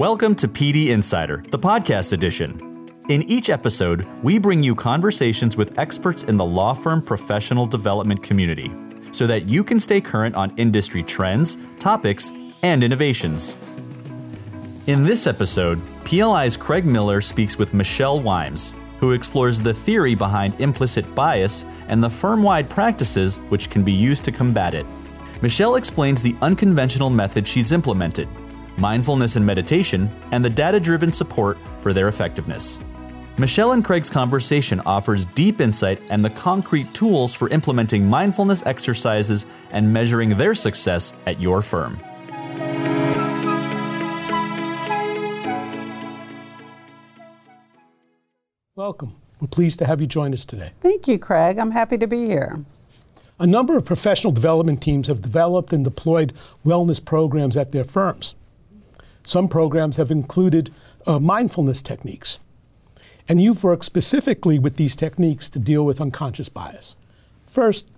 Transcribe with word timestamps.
Welcome 0.00 0.34
to 0.36 0.48
PD 0.48 0.86
Insider, 0.86 1.44
the 1.50 1.58
podcast 1.58 2.14
edition. 2.14 2.88
In 3.10 3.20
each 3.24 3.50
episode, 3.50 4.06
we 4.22 4.38
bring 4.38 4.62
you 4.62 4.74
conversations 4.74 5.58
with 5.58 5.78
experts 5.78 6.22
in 6.22 6.38
the 6.38 6.44
law 6.44 6.72
firm 6.72 7.02
professional 7.02 7.66
development 7.66 8.22
community 8.22 8.72
so 9.12 9.26
that 9.26 9.46
you 9.46 9.62
can 9.62 9.78
stay 9.78 10.00
current 10.00 10.36
on 10.36 10.56
industry 10.56 11.02
trends, 11.02 11.58
topics, 11.78 12.32
and 12.62 12.82
innovations. 12.82 13.58
In 14.86 15.04
this 15.04 15.26
episode, 15.26 15.78
PLI's 16.04 16.56
Craig 16.56 16.86
Miller 16.86 17.20
speaks 17.20 17.58
with 17.58 17.74
Michelle 17.74 18.22
Wimes, 18.22 18.72
who 19.00 19.12
explores 19.12 19.60
the 19.60 19.74
theory 19.74 20.14
behind 20.14 20.58
implicit 20.62 21.14
bias 21.14 21.66
and 21.88 22.02
the 22.02 22.08
firm 22.08 22.42
wide 22.42 22.70
practices 22.70 23.36
which 23.50 23.68
can 23.68 23.84
be 23.84 23.92
used 23.92 24.24
to 24.24 24.32
combat 24.32 24.72
it. 24.72 24.86
Michelle 25.42 25.74
explains 25.74 26.22
the 26.22 26.36
unconventional 26.40 27.10
method 27.10 27.46
she's 27.46 27.70
implemented 27.70 28.30
mindfulness 28.80 29.36
and 29.36 29.44
meditation, 29.44 30.10
and 30.32 30.44
the 30.44 30.50
data 30.50 30.80
driven 30.80 31.12
support 31.12 31.58
for 31.80 31.92
their 31.92 32.08
effectiveness. 32.08 32.80
Michelle 33.38 33.72
and 33.72 33.84
Craig's 33.84 34.10
conversation 34.10 34.80
offers 34.80 35.24
deep 35.24 35.60
insight 35.60 36.00
and 36.10 36.24
the 36.24 36.30
concrete 36.30 36.92
tools 36.92 37.32
for 37.32 37.48
implementing 37.48 38.06
mindfulness 38.06 38.62
exercises 38.66 39.46
and 39.70 39.90
measuring 39.90 40.36
their 40.36 40.54
success 40.54 41.14
at 41.26 41.40
your 41.40 41.62
firm. 41.62 41.98
Welcome. 48.76 49.14
We're 49.40 49.48
pleased 49.48 49.78
to 49.78 49.86
have 49.86 50.00
you 50.00 50.06
join 50.06 50.32
us 50.32 50.44
today. 50.44 50.72
Thank 50.80 51.08
you, 51.08 51.18
Craig. 51.18 51.58
I'm 51.58 51.70
happy 51.70 51.96
to 51.98 52.06
be 52.06 52.26
here. 52.26 52.64
A 53.38 53.46
number 53.46 53.76
of 53.76 53.86
professional 53.86 54.32
development 54.32 54.82
teams 54.82 55.08
have 55.08 55.22
developed 55.22 55.72
and 55.72 55.82
deployed 55.82 56.34
wellness 56.64 57.02
programs 57.02 57.56
at 57.56 57.72
their 57.72 57.84
firms. 57.84 58.34
Some 59.30 59.46
programs 59.46 59.96
have 59.96 60.10
included 60.10 60.72
uh, 61.06 61.20
mindfulness 61.20 61.82
techniques. 61.82 62.40
And 63.28 63.40
you've 63.40 63.62
worked 63.62 63.84
specifically 63.84 64.58
with 64.58 64.74
these 64.74 64.96
techniques 64.96 65.48
to 65.50 65.60
deal 65.60 65.86
with 65.86 66.00
unconscious 66.00 66.48
bias. 66.48 66.96
First, 67.44 67.92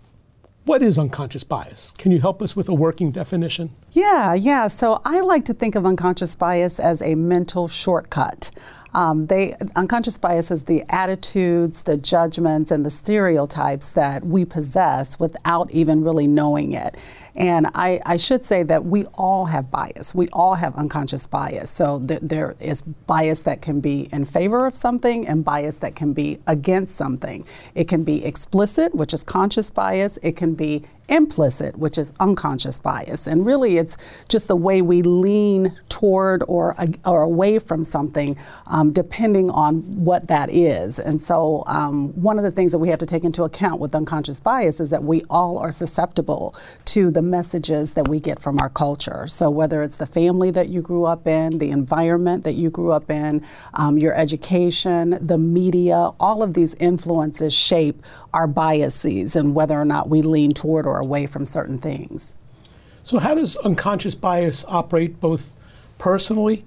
what 0.66 0.82
is 0.82 0.98
unconscious 0.98 1.42
bias? 1.42 1.94
Can 1.96 2.12
you 2.12 2.20
help 2.20 2.42
us 2.42 2.54
with 2.54 2.68
a 2.68 2.74
working 2.74 3.10
definition? 3.10 3.74
Yeah, 3.92 4.34
yeah. 4.34 4.68
So 4.68 5.00
I 5.06 5.20
like 5.20 5.46
to 5.46 5.54
think 5.54 5.74
of 5.74 5.86
unconscious 5.86 6.34
bias 6.34 6.78
as 6.78 7.00
a 7.00 7.14
mental 7.14 7.66
shortcut. 7.66 8.50
Um, 8.94 9.26
they 9.26 9.56
unconscious 9.76 10.18
bias 10.18 10.50
is 10.50 10.64
the 10.64 10.84
attitudes, 10.90 11.82
the 11.82 11.96
judgments, 11.96 12.70
and 12.70 12.84
the 12.84 12.90
stereotypes 12.90 13.92
that 13.92 14.24
we 14.24 14.44
possess 14.44 15.18
without 15.18 15.70
even 15.70 16.04
really 16.04 16.26
knowing 16.26 16.74
it. 16.74 16.96
And 17.34 17.68
I, 17.74 18.00
I, 18.04 18.18
should 18.18 18.44
say 18.44 18.62
that 18.64 18.84
we 18.84 19.06
all 19.14 19.46
have 19.46 19.70
bias. 19.70 20.14
We 20.14 20.28
all 20.34 20.54
have 20.54 20.74
unconscious 20.76 21.26
bias. 21.26 21.70
So 21.70 21.98
th- 22.00 22.20
there 22.22 22.54
is 22.60 22.82
bias 22.82 23.44
that 23.44 23.62
can 23.62 23.80
be 23.80 24.10
in 24.12 24.26
favor 24.26 24.66
of 24.66 24.74
something 24.74 25.26
and 25.26 25.42
bias 25.42 25.78
that 25.78 25.96
can 25.96 26.12
be 26.12 26.38
against 26.46 26.94
something. 26.94 27.46
It 27.74 27.88
can 27.88 28.02
be 28.02 28.22
explicit, 28.22 28.94
which 28.94 29.14
is 29.14 29.24
conscious 29.24 29.70
bias. 29.70 30.18
It 30.22 30.36
can 30.36 30.54
be 30.54 30.82
implicit, 31.12 31.76
which 31.76 31.98
is 31.98 32.12
unconscious 32.20 32.78
bias. 32.78 33.26
And 33.26 33.44
really, 33.44 33.76
it's 33.76 33.98
just 34.28 34.48
the 34.48 34.56
way 34.56 34.80
we 34.80 35.02
lean 35.02 35.78
toward 35.90 36.42
or, 36.48 36.74
or 37.04 37.22
away 37.22 37.58
from 37.58 37.84
something, 37.84 38.36
um, 38.66 38.92
depending 38.92 39.50
on 39.50 39.82
what 40.04 40.26
that 40.28 40.50
is. 40.50 40.98
And 40.98 41.20
so, 41.20 41.64
um, 41.66 42.08
one 42.20 42.38
of 42.38 42.44
the 42.44 42.50
things 42.50 42.72
that 42.72 42.78
we 42.78 42.88
have 42.88 42.98
to 42.98 43.06
take 43.06 43.24
into 43.24 43.44
account 43.44 43.78
with 43.78 43.94
unconscious 43.94 44.40
bias 44.40 44.80
is 44.80 44.88
that 44.90 45.04
we 45.04 45.22
all 45.28 45.58
are 45.58 45.70
susceptible 45.70 46.56
to 46.86 47.10
the 47.10 47.22
messages 47.22 47.92
that 47.92 48.08
we 48.08 48.18
get 48.18 48.40
from 48.40 48.58
our 48.58 48.70
culture. 48.70 49.26
So, 49.28 49.50
whether 49.50 49.82
it's 49.82 49.98
the 49.98 50.06
family 50.06 50.50
that 50.52 50.70
you 50.70 50.80
grew 50.80 51.04
up 51.04 51.26
in, 51.26 51.58
the 51.58 51.70
environment 51.70 52.44
that 52.44 52.54
you 52.54 52.70
grew 52.70 52.90
up 52.90 53.10
in, 53.10 53.44
um, 53.74 53.98
your 53.98 54.14
education, 54.14 55.18
the 55.20 55.38
media, 55.38 56.10
all 56.18 56.42
of 56.42 56.54
these 56.54 56.74
influences 56.74 57.52
shape 57.52 58.02
our 58.32 58.46
biases 58.46 59.36
and 59.36 59.54
whether 59.54 59.78
or 59.78 59.84
not 59.84 60.08
we 60.08 60.22
lean 60.22 60.52
toward 60.52 60.86
or 60.86 61.01
away 61.02 61.26
from 61.26 61.44
certain 61.44 61.76
things. 61.78 62.34
So, 63.04 63.18
how 63.18 63.34
does 63.34 63.56
unconscious 63.58 64.14
bias 64.14 64.64
operate 64.68 65.20
both 65.20 65.54
personally 65.98 66.64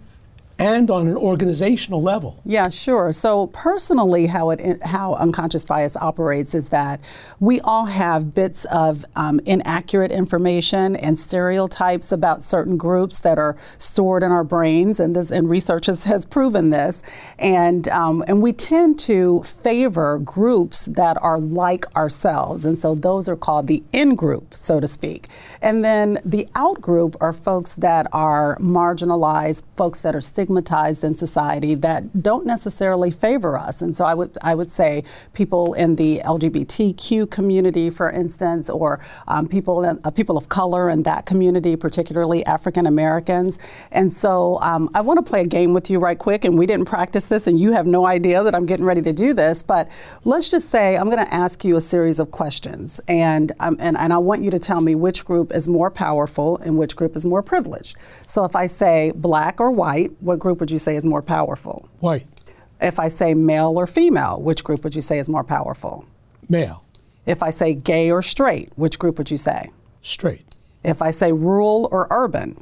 and 0.57 0.89
on 0.89 1.07
an 1.07 1.17
organizational 1.17 2.01
level. 2.01 2.41
Yeah, 2.45 2.69
sure. 2.69 3.11
So 3.11 3.47
personally, 3.47 4.27
how 4.27 4.51
it 4.51 4.81
how 4.83 5.15
unconscious 5.15 5.65
bias 5.65 5.97
operates 5.97 6.55
is 6.55 6.69
that 6.69 7.01
we 7.39 7.59
all 7.61 7.85
have 7.85 8.33
bits 8.33 8.63
of 8.65 9.03
um, 9.17 9.41
inaccurate 9.45 10.11
information 10.11 10.95
and 10.95 11.19
stereotypes 11.19 12.11
about 12.11 12.41
certain 12.41 12.77
groups 12.77 13.19
that 13.19 13.37
are 13.37 13.57
stored 13.77 14.23
in 14.23 14.31
our 14.31 14.45
brains, 14.45 14.99
and 14.99 15.15
this 15.15 15.29
and 15.29 15.49
research 15.49 15.87
has, 15.87 16.05
has 16.05 16.25
proven 16.25 16.69
this, 16.69 17.03
and 17.37 17.89
um, 17.89 18.23
and 18.27 18.41
we 18.41 18.53
tend 18.53 18.97
to 18.99 19.43
favor 19.43 20.19
groups 20.19 20.85
that 20.85 21.21
are 21.21 21.37
like 21.37 21.85
ourselves, 21.97 22.63
and 22.63 22.79
so 22.79 22.95
those 22.95 23.27
are 23.27 23.35
called 23.35 23.67
the 23.67 23.83
in 23.91 24.15
group, 24.15 24.53
so 24.53 24.79
to 24.79 24.87
speak, 24.87 25.27
and 25.61 25.83
then 25.83 26.17
the 26.23 26.47
out 26.55 26.79
group 26.79 27.17
are 27.19 27.33
folks 27.33 27.75
that 27.75 28.07
are 28.13 28.57
marginalized, 28.59 29.63
folks 29.75 29.99
that 29.99 30.15
are 30.15 30.21
stigmatized 30.21 30.44
stigmatized 30.45 31.03
in 31.03 31.15
society 31.15 31.73
that 31.73 32.21
don't 32.21 32.45
necessarily 32.45 33.09
favor 33.09 33.57
us. 33.57 33.81
And 33.81 33.97
so 33.97 34.05
I 34.05 34.13
would 34.13 34.37
I 34.43 34.53
would 34.53 34.71
say 34.71 35.03
people 35.33 35.73
in 35.73 35.95
the 35.95 36.21
LGBTQ 36.23 37.31
community, 37.31 37.89
for 37.89 38.11
instance, 38.11 38.69
or 38.69 38.99
um, 39.27 39.47
people 39.47 39.83
in, 39.83 39.99
uh, 40.03 40.11
people 40.11 40.37
of 40.37 40.47
color 40.49 40.89
in 40.89 41.03
that 41.03 41.25
community, 41.25 41.75
particularly 41.75 42.45
African 42.45 42.85
Americans. 42.85 43.57
And 43.91 44.13
so 44.13 44.59
um, 44.61 44.89
I 44.93 45.01
want 45.01 45.17
to 45.17 45.27
play 45.27 45.41
a 45.41 45.47
game 45.47 45.73
with 45.73 45.89
you 45.89 45.99
right 45.99 46.19
quick. 46.19 46.45
And 46.45 46.57
we 46.57 46.67
didn't 46.67 46.85
practice 46.85 47.25
this, 47.25 47.47
and 47.47 47.59
you 47.59 47.71
have 47.71 47.87
no 47.87 48.05
idea 48.05 48.43
that 48.43 48.53
I'm 48.53 48.67
getting 48.67 48.85
ready 48.85 49.01
to 49.01 49.13
do 49.13 49.33
this. 49.33 49.63
But 49.63 49.89
let's 50.25 50.51
just 50.51 50.69
say 50.69 50.95
I'm 50.95 51.09
going 51.09 51.25
to 51.25 51.33
ask 51.33 51.65
you 51.65 51.75
a 51.75 51.81
series 51.81 52.19
of 52.19 52.29
questions, 52.29 53.01
and 53.07 53.51
um, 53.59 53.77
and 53.79 53.97
and 53.97 54.13
I 54.13 54.19
want 54.19 54.43
you 54.43 54.51
to 54.51 54.59
tell 54.59 54.81
me 54.81 54.93
which 54.93 55.25
group 55.25 55.51
is 55.53 55.67
more 55.67 55.89
powerful 55.89 56.57
and 56.57 56.77
which 56.77 56.95
group 56.95 57.15
is 57.15 57.25
more 57.25 57.41
privileged. 57.41 57.97
So 58.27 58.43
if 58.45 58.55
I 58.55 58.67
say 58.67 59.11
black 59.15 59.59
or 59.59 59.71
white, 59.71 60.11
what 60.19 60.34
what 60.35 60.41
group 60.41 60.59
would 60.59 60.69
you 60.69 60.77
say 60.77 60.97
is 60.97 61.05
more 61.05 61.21
powerful? 61.21 61.89
White. 62.01 62.27
If 62.81 62.99
I 62.99 63.07
say 63.07 63.33
male 63.33 63.77
or 63.77 63.87
female, 63.87 64.41
which 64.41 64.65
group 64.65 64.83
would 64.83 64.93
you 64.93 64.99
say 64.99 65.17
is 65.17 65.29
more 65.29 65.45
powerful? 65.45 66.05
Male. 66.49 66.83
If 67.25 67.41
I 67.41 67.51
say 67.51 67.73
gay 67.73 68.11
or 68.11 68.21
straight, 68.21 68.69
which 68.75 68.99
group 68.99 69.17
would 69.17 69.31
you 69.31 69.37
say? 69.37 69.71
Straight. 70.01 70.57
If 70.83 71.01
I 71.01 71.11
say 71.11 71.31
rural 71.31 71.87
or 71.89 72.07
urban? 72.11 72.61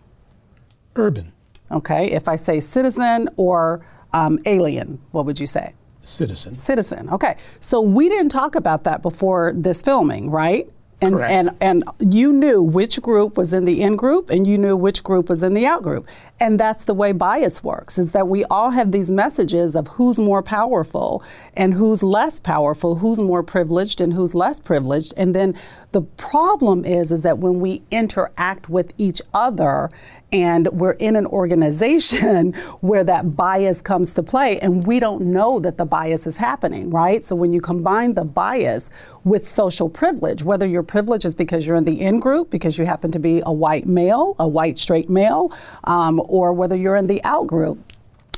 Urban. 0.96 1.34
Okay. 1.72 2.12
If 2.12 2.28
I 2.28 2.36
say 2.36 2.60
citizen 2.60 3.28
or 3.38 3.84
um, 4.14 4.38
alien, 4.46 5.02
what 5.10 5.26
would 5.26 5.40
you 5.40 5.48
say? 5.48 5.74
Citizen. 6.04 6.54
Citizen. 6.54 7.10
Okay. 7.10 7.38
So 7.60 7.82
we 7.82 8.08
didn't 8.08 8.30
talk 8.30 8.54
about 8.54 8.84
that 8.84 9.02
before 9.02 9.52
this 9.56 9.82
filming, 9.82 10.30
right? 10.30 10.70
And, 11.04 11.16
Correct. 11.16 11.32
and 11.32 11.50
and 11.62 11.84
you 12.14 12.32
knew 12.32 12.62
which 12.62 13.02
group 13.02 13.38
was 13.38 13.54
in 13.54 13.66
the 13.66 13.82
in 13.82 13.96
group 13.96 14.30
and 14.30 14.48
you 14.48 14.58
knew 14.58 14.76
which 14.76 15.04
group 15.04 15.30
was 15.30 15.44
in 15.44 15.54
the 15.54 15.66
out 15.66 15.84
group. 15.84 16.08
And 16.40 16.60
that's 16.60 16.86
the 16.86 16.94
way 16.94 17.12
bias 17.12 17.64
works, 17.64 17.98
is 17.98 18.12
that 18.12 18.28
we 18.28 18.44
all 18.46 18.72
have 18.72 18.92
these 18.92 19.12
messages 19.12 19.76
of 19.76 19.88
who's 19.88 20.20
more 20.20 20.42
powerful 20.42 21.24
and 21.56 21.74
who's 21.74 22.04
less 22.04 22.40
powerful, 22.40 22.96
who's 22.96 23.20
more 23.20 23.44
privileged 23.44 24.02
and 24.02 24.14
who's 24.14 24.34
less 24.34 24.60
privileged. 24.60 25.14
And 25.16 25.36
then 25.36 25.56
the 25.92 26.02
problem 26.02 26.86
is 26.86 27.12
is 27.12 27.22
that 27.22 27.38
when 27.38 27.60
we 27.60 27.82
interact 27.92 28.70
with 28.70 28.94
each 28.98 29.22
other 29.34 29.90
and 30.34 30.68
we're 30.70 30.94
in 30.94 31.16
an 31.16 31.28
organization 31.28 32.54
where 32.82 33.04
that 33.04 33.36
bias 33.36 33.82
comes 33.82 34.14
to 34.14 34.24
play 34.24 34.60
and 34.60 34.86
we 34.86 35.00
don't 35.00 35.22
know 35.22 35.60
that 35.60 35.78
the 35.78 35.86
bias 35.86 36.26
is 36.26 36.36
happening, 36.36 36.90
right? 36.90 37.24
So 37.24 37.36
when 37.36 37.54
you 37.54 37.62
combine 37.62 38.16
the 38.16 38.26
bias 38.26 38.90
with 39.24 39.48
social 39.48 39.90
privilege, 39.90 40.44
whether 40.44 40.66
your 40.66 40.84
privilege 40.84 41.24
is 41.24 41.36
because 41.36 41.66
you're 41.66 41.76
in 41.76 41.84
the 41.84 42.02
in 42.02 42.20
group, 42.20 42.50
because 42.50 42.78
you 42.78 42.86
happen 42.86 43.12
to 43.12 43.20
be 43.20 43.42
a 43.46 43.54
white 43.54 43.86
male, 43.86 44.36
a 44.40 44.48
white 44.48 44.78
straight 44.80 45.10
male, 45.10 45.56
um, 45.84 46.22
or 46.28 46.52
whether 46.52 46.76
you're 46.76 46.96
in 46.96 47.08
the 47.08 47.24
out 47.24 47.46
group, 47.46 47.80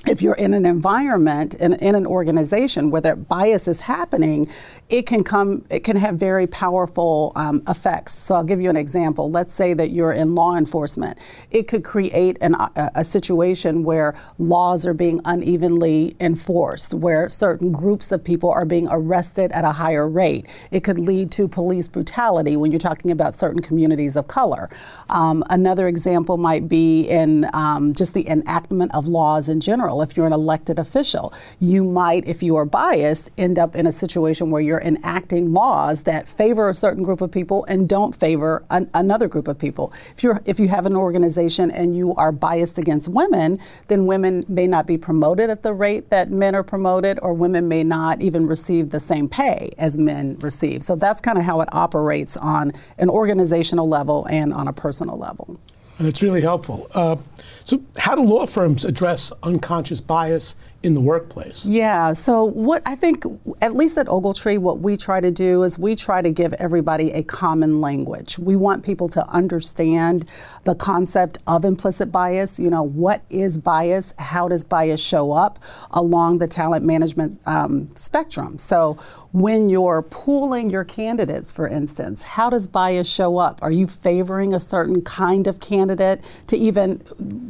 if 0.08 0.22
you're 0.22 0.36
in 0.36 0.54
an 0.54 0.66
environment 0.66 1.56
in, 1.56 1.74
in 1.76 1.96
an 1.96 2.06
organization 2.06 2.92
where 2.92 3.02
that 3.02 3.28
bias 3.28 3.68
is 3.68 3.80
happening, 3.80 4.48
it 4.88 5.08
can 5.08 5.24
come, 5.24 5.66
it 5.72 5.80
can 5.80 5.98
have 5.98 6.16
very 6.16 6.46
powerful 6.46 7.32
um, 7.36 7.64
effects. 7.68 8.14
So 8.16 8.36
I'll 8.36 8.44
give 8.44 8.62
you 8.62 8.70
an 8.70 8.76
example. 8.76 9.32
Let's 9.32 9.52
say 9.52 9.74
that 9.74 9.90
you're 9.90 10.14
in 10.14 10.36
law 10.36 10.56
enforcement. 10.56 11.18
It 11.50 11.68
could 11.68 11.84
create 11.84 12.38
an, 12.42 12.54
a, 12.54 12.92
a 12.96 13.04
situation 13.04 13.84
where 13.84 14.14
laws 14.38 14.86
are 14.86 14.94
being 14.94 15.22
unevenly 15.26 16.16
enforced, 16.20 16.94
where 16.94 17.30
certain 17.30 17.72
groups 17.72 18.12
of 18.12 18.24
people 18.24 18.52
are 18.52 18.64
being 18.66 18.88
arrested 18.92 19.52
at 19.54 19.66
a 19.66 19.72
higher 19.72 20.08
rate. 20.08 20.46
It 20.70 20.84
could 20.84 21.00
lead 21.00 21.32
to 21.32 21.48
police 21.48 21.88
brutality 21.88 22.56
when 22.56 22.72
you're 22.72 22.78
talking 22.78 23.10
about 23.10 23.34
certain 23.34 23.64
communities 23.64 24.16
of 24.16 24.28
color. 24.28 24.70
Um, 25.10 25.44
another 25.50 25.88
example 25.88 26.38
might 26.38 26.68
be 26.68 27.10
in 27.10 27.48
um, 27.54 27.94
just 27.96 28.14
the 28.14 28.28
enactment 28.30 28.94
of 28.94 29.08
laws 29.08 29.50
in 29.50 29.62
general 29.62 30.04
if 30.04 30.16
you're 30.16 30.28
an 30.28 30.34
elected 30.34 30.78
official. 30.78 31.34
You 31.60 31.84
might, 31.84 32.28
if 32.28 32.44
you 32.44 32.56
are 32.56 32.66
biased, 32.66 33.32
end 33.40 33.58
up 33.58 33.76
in 33.76 33.88
a 33.88 33.92
situation 33.92 34.52
where 34.52 34.62
you're 34.62 34.75
enacting 34.82 35.54
laws 35.54 36.04
that 36.04 36.28
favor 36.28 36.70
a 36.70 36.74
certain 36.74 37.04
group 37.04 37.22
of 37.22 37.32
people 37.32 37.66
and 37.66 37.88
don't 37.90 38.16
favor 38.16 38.64
an, 38.70 38.90
another 38.94 39.28
group 39.28 39.48
of 39.48 39.58
people. 39.58 39.94
If 40.16 40.24
you're 40.24 40.42
if 40.46 40.60
you 40.60 40.68
have 40.68 40.86
an 40.86 40.96
organization 40.96 41.72
and 41.72 41.96
you 41.96 42.14
are 42.16 42.32
biased 42.32 42.78
against 42.78 43.08
women, 43.08 43.60
then 43.88 44.06
women 44.06 44.44
may 44.48 44.68
not 44.68 44.88
be 44.88 44.98
promoted 44.98 45.50
at 45.50 45.64
the 45.64 45.74
rate 45.74 46.10
that 46.10 46.32
men 46.32 46.56
are 46.56 46.64
promoted, 46.64 47.20
or 47.22 47.34
women 47.34 47.68
may 47.68 47.84
not 47.84 48.22
even 48.22 48.48
receive 48.48 48.90
the 48.90 49.00
same 49.00 49.28
pay 49.28 49.72
as 49.78 49.98
men 49.98 50.38
receive. 50.40 50.84
So 50.84 50.96
that's 50.96 51.22
kind 51.22 51.38
of 51.38 51.44
how 51.44 51.62
it 51.62 51.70
operates 51.72 52.38
on 52.38 52.74
an 52.98 53.10
organizational 53.10 53.88
level 53.88 54.26
and 54.30 54.54
on 54.54 54.68
a 54.68 54.74
personal 54.74 55.18
level. 55.18 55.60
That's 56.00 56.22
really 56.22 56.42
helpful. 56.42 56.90
Uh, 56.94 57.16
so, 57.64 57.82
how 57.98 58.16
do 58.16 58.22
law 58.22 58.46
firms 58.46 58.84
address 58.84 59.32
unconscious 59.44 60.02
bias 60.02 60.56
in 60.86 60.94
the 60.94 61.02
workplace? 61.02 61.66
Yeah, 61.66 62.14
so 62.14 62.44
what 62.44 62.84
I 62.86 62.96
think, 62.96 63.26
at 63.60 63.76
least 63.76 63.98
at 63.98 64.06
Ogletree, 64.06 64.60
what 64.60 64.82
we 64.82 64.96
try 64.96 65.20
to 65.20 65.32
do 65.32 65.64
is 65.64 65.80
we 65.80 65.96
try 65.96 66.22
to 66.22 66.30
give 66.30 66.54
everybody 66.54 67.12
a 67.12 67.24
common 67.24 67.82
language. 67.82 68.38
We 68.38 68.56
want 68.56 68.84
people 68.84 69.08
to 69.10 69.28
understand 69.28 70.30
the 70.64 70.76
concept 70.76 71.40
of 71.48 71.66
implicit 71.66 72.12
bias. 72.12 72.60
You 72.60 72.70
know, 72.70 72.84
what 72.84 73.24
is 73.32 73.58
bias? 73.58 74.14
How 74.20 74.48
does 74.48 74.64
bias 74.64 75.02
show 75.02 75.32
up 75.32 75.58
along 75.90 76.38
the 76.38 76.48
talent 76.48 76.86
management 76.86 77.42
um, 77.48 77.90
spectrum? 77.96 78.60
So, 78.60 79.00
when 79.32 79.68
you're 79.68 80.02
pooling 80.04 80.70
your 80.70 80.86
candidates, 80.86 81.52
for 81.52 81.68
instance, 81.68 82.22
how 82.24 82.50
does 82.50 82.68
bias 82.68 83.06
show 83.06 83.38
up? 83.38 83.62
Are 83.62 83.72
you 83.72 83.86
favoring 83.86 84.54
a 84.54 84.62
certain 84.62 85.02
kind 85.02 85.48
of 85.48 85.60
candidate 85.60 86.22
to 86.48 86.56
even 86.56 87.02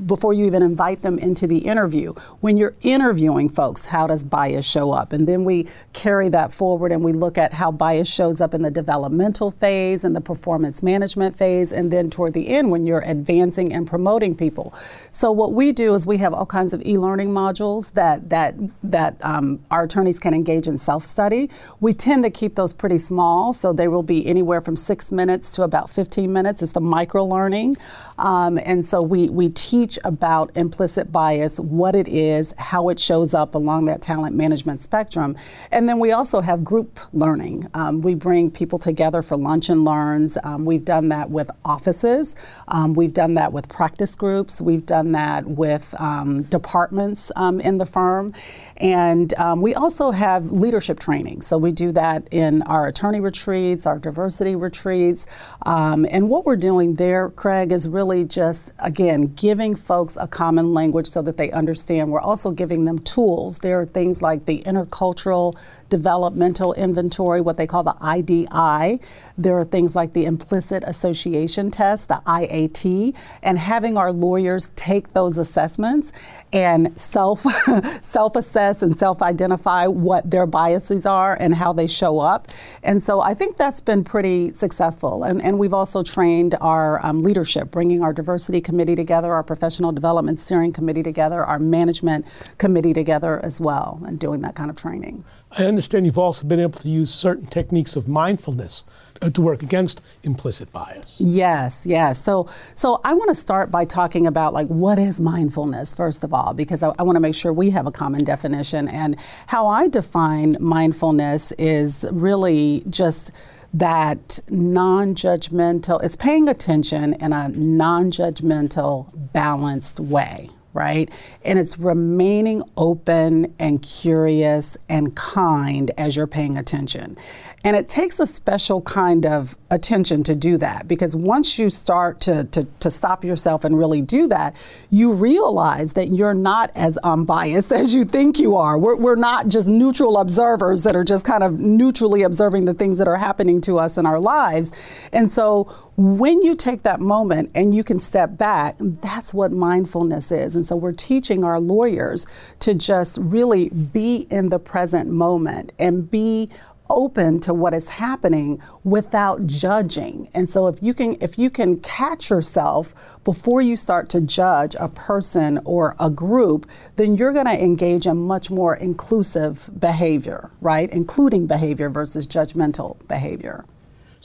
before 0.07 0.33
you 0.33 0.45
even 0.45 0.63
invite 0.63 1.03
them 1.03 1.19
into 1.19 1.45
the 1.45 1.59
interview? 1.59 2.13
When 2.39 2.57
you're 2.57 2.73
interviewing 2.81 3.24
folks, 3.49 3.85
how 3.85 4.07
does 4.07 4.23
bias 4.23 4.65
show 4.65 4.91
up? 4.91 5.13
And 5.13 5.27
then 5.27 5.43
we 5.45 5.67
carry 5.93 6.29
that 6.29 6.51
forward 6.51 6.91
and 6.91 7.03
we 7.03 7.13
look 7.13 7.37
at 7.37 7.53
how 7.53 7.71
bias 7.71 8.07
shows 8.07 8.41
up 8.41 8.53
in 8.53 8.61
the 8.61 8.71
developmental 8.71 9.51
phase 9.51 10.03
and 10.03 10.15
the 10.15 10.21
performance 10.21 10.83
management 10.83 11.37
phase, 11.37 11.71
and 11.71 11.91
then 11.91 12.09
toward 12.09 12.33
the 12.33 12.47
end 12.47 12.71
when 12.71 12.85
you're 12.85 13.03
advancing 13.05 13.73
and 13.73 13.87
promoting 13.87 14.35
people. 14.35 14.73
So 15.11 15.31
what 15.31 15.53
we 15.53 15.71
do 15.71 15.93
is 15.93 16.05
we 16.05 16.17
have 16.17 16.33
all 16.33 16.45
kinds 16.45 16.73
of 16.73 16.85
e-learning 16.85 17.29
modules 17.29 17.93
that 17.93 18.29
that 18.29 18.55
that 18.81 19.15
um, 19.21 19.63
our 19.71 19.83
attorneys 19.83 20.19
can 20.19 20.33
engage 20.33 20.67
in 20.67 20.77
self-study. 20.77 21.49
We 21.79 21.93
tend 21.93 22.23
to 22.23 22.29
keep 22.29 22.55
those 22.55 22.73
pretty 22.73 22.97
small, 22.97 23.53
so 23.53 23.71
they 23.71 23.87
will 23.87 24.03
be 24.03 24.27
anywhere 24.27 24.61
from 24.61 24.75
six 24.75 25.11
minutes 25.11 25.51
to 25.51 25.63
about 25.63 25.89
15 25.89 26.31
minutes. 26.31 26.61
It's 26.61 26.73
the 26.73 26.81
micro 26.81 27.25
learning, 27.25 27.75
um, 28.17 28.59
and 28.65 28.85
so 28.85 29.01
we 29.01 29.29
we 29.29 29.49
teach 29.49 29.97
about 30.03 30.51
implicit 30.55 31.11
bias, 31.11 31.59
what 31.59 31.95
it 31.95 32.07
is, 32.07 32.53
how 32.57 32.89
it 32.89 32.99
shows 32.99 33.14
up 33.23 33.55
along 33.55 33.85
that 33.85 34.01
talent 34.01 34.35
management 34.35 34.81
spectrum, 34.81 35.37
and 35.71 35.87
then 35.87 35.99
we 35.99 36.11
also 36.11 36.41
have 36.41 36.63
group 36.63 36.99
learning. 37.13 37.69
Um, 37.73 38.01
we 38.01 38.15
bring 38.15 38.51
people 38.51 38.77
together 38.79 39.21
for 39.21 39.37
lunch 39.37 39.69
and 39.69 39.85
learns. 39.85 40.37
Um, 40.43 40.65
we've 40.65 40.85
done 40.85 41.09
that 41.09 41.29
with 41.29 41.49
offices. 41.63 42.35
Um, 42.67 42.93
we've 42.93 43.13
done 43.13 43.35
that 43.35 43.53
with 43.53 43.69
practice 43.69 44.15
groups. 44.15 44.61
We've 44.61 44.85
done 44.85 45.11
that 45.13 45.45
with 45.45 45.93
um, 45.99 46.43
departments 46.43 47.31
um, 47.35 47.59
in 47.61 47.77
the 47.77 47.85
firm. 47.85 48.33
And 48.77 49.33
um, 49.35 49.61
we 49.61 49.73
also 49.73 50.11
have 50.11 50.51
leadership 50.51 50.99
training. 50.99 51.41
So 51.41 51.57
we 51.57 51.71
do 51.71 51.91
that 51.93 52.27
in 52.31 52.61
our 52.63 52.87
attorney 52.87 53.21
retreats, 53.21 53.85
our 53.85 53.97
diversity 53.97 54.55
retreats. 54.55 55.27
Um, 55.65 56.05
and 56.09 56.29
what 56.29 56.45
we're 56.45 56.57
doing 56.57 56.95
there, 56.95 57.29
Craig, 57.29 57.71
is 57.71 57.87
really 57.87 58.25
just, 58.25 58.73
again, 58.79 59.33
giving 59.35 59.75
folks 59.75 60.17
a 60.19 60.27
common 60.27 60.73
language 60.73 61.07
so 61.07 61.21
that 61.21 61.37
they 61.37 61.51
understand. 61.51 62.11
We're 62.11 62.19
also 62.19 62.51
giving 62.51 62.83
them 62.85 62.99
tools. 62.99 63.59
There 63.59 63.79
are 63.79 63.85
things 63.85 64.21
like 64.21 64.45
the 64.45 64.61
intercultural 64.63 65.55
developmental 65.89 66.73
inventory, 66.73 67.41
what 67.41 67.57
they 67.57 67.67
call 67.67 67.83
the 67.83 67.95
IDI. 68.01 68.99
There 69.37 69.57
are 69.59 69.65
things 69.65 69.95
like 69.95 70.13
the 70.13 70.25
implicit 70.25 70.83
association 70.85 71.71
test, 71.71 72.07
the 72.07 72.21
IAT, 72.25 73.15
and 73.43 73.59
having 73.59 73.97
our 73.97 74.11
lawyers 74.11 74.71
take 74.75 75.13
those 75.13 75.37
assessments 75.37 76.13
and 76.53 76.97
self 76.99 77.41
self 78.01 78.35
assess 78.35 78.81
and 78.81 78.97
self 78.97 79.21
identify 79.21 79.87
what 79.87 80.29
their 80.29 80.45
biases 80.45 81.05
are 81.05 81.37
and 81.39 81.53
how 81.53 81.73
they 81.73 81.87
show 81.87 82.19
up. 82.19 82.47
And 82.81 83.03
so 83.03 83.19
I 83.19 83.33
think 83.33 83.57
that's 83.57 83.81
been 83.81 84.03
pretty 84.03 84.53
successful. 84.53 85.23
And, 85.23 85.41
and 85.41 85.59
we've 85.59 85.73
also 85.73 86.01
trained 86.01 86.55
our 86.61 87.05
um, 87.05 87.21
leadership, 87.21 87.71
bringing 87.71 88.01
our 88.01 88.13
diversity 88.13 88.61
committee 88.61 88.95
together, 88.95 89.33
our 89.33 89.43
professional 89.43 89.91
development 89.91 90.39
steering 90.39 90.71
committee 90.71 91.03
together, 91.03 91.43
our 91.43 91.59
management 91.59 92.25
committee 92.57 92.93
together 92.93 93.43
as 93.43 93.59
well, 93.59 94.01
and 94.07 94.19
doing 94.19 94.41
that 94.41 94.55
kind 94.55 94.69
of 94.69 94.77
training. 94.77 95.25
I 95.57 95.63
understand 95.65 96.05
you've 96.05 96.17
also 96.17 96.45
been 96.45 96.59
able 96.59 96.79
to 96.79 96.89
use 96.89 97.13
certain 97.13 97.45
techniques 97.45 97.95
of 97.95 98.09
mindfulness 98.09 98.83
uh, 99.21 99.29
to 99.29 99.41
work 99.41 99.63
against 99.63 100.01
implicit 100.23 100.71
bias. 100.73 101.15
Yes, 101.19 101.85
yes. 101.85 102.21
So, 102.21 102.49
so 102.73 102.99
I 103.05 103.13
want 103.13 103.29
to 103.29 103.35
start 103.35 103.71
by 103.71 103.85
talking 103.85 104.27
about 104.27 104.53
like 104.53 104.67
what 104.67 104.99
is 104.99 105.21
mindfulness 105.21 105.93
first 105.93 106.25
of 106.25 106.33
all, 106.33 106.53
because 106.53 106.83
I, 106.83 106.93
I 106.99 107.03
want 107.03 107.15
to 107.15 107.21
make 107.21 107.35
sure 107.35 107.53
we 107.53 107.69
have 107.69 107.87
a 107.87 107.91
common 107.91 108.25
definition. 108.25 108.89
And 108.89 109.15
how 109.47 109.67
I 109.67 109.87
define 109.87 110.57
mindfulness 110.59 111.53
is 111.53 112.05
really 112.11 112.83
just 112.89 113.31
that 113.73 114.39
non-judgmental. 114.49 116.03
It's 116.03 116.15
paying 116.15 116.49
attention 116.49 117.13
in 117.13 117.31
a 117.31 117.49
non-judgmental, 117.49 119.31
balanced 119.33 119.99
way 120.01 120.49
right? 120.75 121.09
And 121.43 121.57
it's 121.57 121.79
remaining 121.79 122.61
open 122.77 123.55
and 123.57 123.81
curious 123.81 124.77
and 124.89 125.15
kind 125.15 125.89
as 125.97 126.15
you're 126.15 126.27
paying 126.27 126.57
attention. 126.57 127.17
And 127.63 127.75
it 127.75 127.89
takes 127.89 128.19
a 128.19 128.27
special 128.27 128.81
kind 128.83 129.25
of 129.25 129.57
attention 129.71 130.21
to 130.23 130.35
do 130.35 130.55
that 130.57 130.87
because 130.87 131.15
once 131.15 131.57
you 131.57 131.71
start 131.71 132.19
to, 132.21 132.43
to, 132.43 132.63
to, 132.63 132.91
stop 132.91 133.23
yourself 133.23 133.63
and 133.63 133.75
really 133.75 134.03
do 134.03 134.27
that, 134.27 134.55
you 134.91 135.11
realize 135.11 135.93
that 135.93 136.09
you're 136.09 136.35
not 136.35 136.69
as 136.75 136.97
unbiased 136.97 137.71
as 137.71 137.95
you 137.95 138.05
think 138.05 138.37
you 138.37 138.55
are. 138.55 138.77
We're, 138.77 138.95
we're 138.95 139.15
not 139.15 139.47
just 139.47 139.67
neutral 139.67 140.19
observers 140.19 140.83
that 140.83 140.95
are 140.95 141.03
just 141.03 141.25
kind 141.25 141.43
of 141.43 141.59
neutrally 141.59 142.21
observing 142.21 142.65
the 142.65 142.75
things 142.75 142.99
that 142.99 143.07
are 143.07 143.17
happening 143.17 143.61
to 143.61 143.79
us 143.79 143.97
in 143.97 144.05
our 144.05 144.19
lives. 144.19 144.71
And 145.11 145.31
so 145.31 145.73
when 145.97 146.41
you 146.41 146.55
take 146.55 146.83
that 146.83 146.99
moment 146.99 147.51
and 147.55 147.73
you 147.73 147.83
can 147.83 147.99
step 147.99 148.37
back, 148.37 148.75
that's 148.79 149.33
what 149.33 149.51
mindfulness 149.51 150.31
is. 150.31 150.55
And 150.55 150.65
so 150.65 150.75
we're 150.75 150.91
teaching 150.91 151.43
our 151.43 151.59
lawyers 151.59 152.27
to 152.59 152.73
just 152.73 153.17
really 153.21 153.69
be 153.69 154.27
in 154.29 154.49
the 154.49 154.59
present 154.59 155.09
moment 155.09 155.71
and 155.79 156.09
be 156.09 156.49
open 156.89 157.39
to 157.39 157.53
what 157.53 157.73
is 157.73 157.87
happening 157.87 158.61
without 158.83 159.47
judging. 159.47 160.29
And 160.33 160.49
so 160.49 160.67
if 160.67 160.83
you 160.83 160.93
can 160.93 161.17
if 161.21 161.39
you 161.39 161.49
can 161.49 161.79
catch 161.79 162.29
yourself 162.29 162.93
before 163.23 163.61
you 163.61 163.75
start 163.75 164.09
to 164.09 164.21
judge 164.21 164.75
a 164.79 164.89
person 164.89 165.59
or 165.65 165.95
a 165.99 166.09
group, 166.09 166.67
then 166.95 167.15
you're 167.15 167.33
going 167.33 167.45
to 167.45 167.63
engage 167.63 168.05
in 168.05 168.17
much 168.17 168.51
more 168.51 168.75
inclusive 168.75 169.69
behavior, 169.79 170.51
right? 170.61 170.89
Including 170.91 171.47
behavior 171.47 171.89
versus 171.89 172.27
judgmental 172.27 172.95
behavior. 173.07 173.65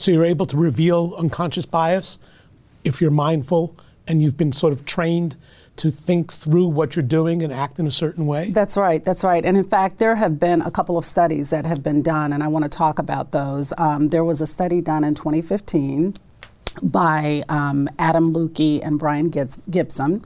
So 0.01 0.09
you're 0.09 0.25
able 0.25 0.47
to 0.47 0.57
reveal 0.57 1.13
unconscious 1.17 1.67
bias 1.67 2.17
if 2.83 3.01
you're 3.01 3.11
mindful 3.11 3.75
and 4.07 4.19
you've 4.19 4.35
been 4.35 4.51
sort 4.51 4.73
of 4.73 4.83
trained 4.83 5.37
to 5.77 5.91
think 5.91 6.33
through 6.33 6.67
what 6.67 6.95
you're 6.95 7.03
doing 7.03 7.43
and 7.43 7.53
act 7.53 7.77
in 7.79 7.85
a 7.85 7.91
certain 7.91 8.25
way? 8.25 8.49
That's 8.49 8.77
right, 8.77 9.03
that's 9.03 9.23
right. 9.23 9.45
And 9.45 9.55
in 9.55 9.63
fact, 9.63 9.99
there 9.99 10.15
have 10.15 10.39
been 10.39 10.61
a 10.63 10.71
couple 10.71 10.97
of 10.97 11.05
studies 11.05 11.51
that 11.51 11.65
have 11.65 11.83
been 11.83 12.01
done, 12.01 12.33
and 12.33 12.43
I 12.43 12.47
want 12.47 12.63
to 12.63 12.69
talk 12.69 12.97
about 12.97 13.31
those. 13.31 13.73
Um, 13.77 14.09
there 14.09 14.23
was 14.23 14.41
a 14.41 14.47
study 14.47 14.81
done 14.81 15.03
in 15.03 15.13
2015 15.13 16.15
by 16.81 17.43
um, 17.49 17.87
Adam 17.99 18.33
Lueke 18.33 18.85
and 18.85 18.97
Bryan 18.97 19.29
Gibson 19.29 20.23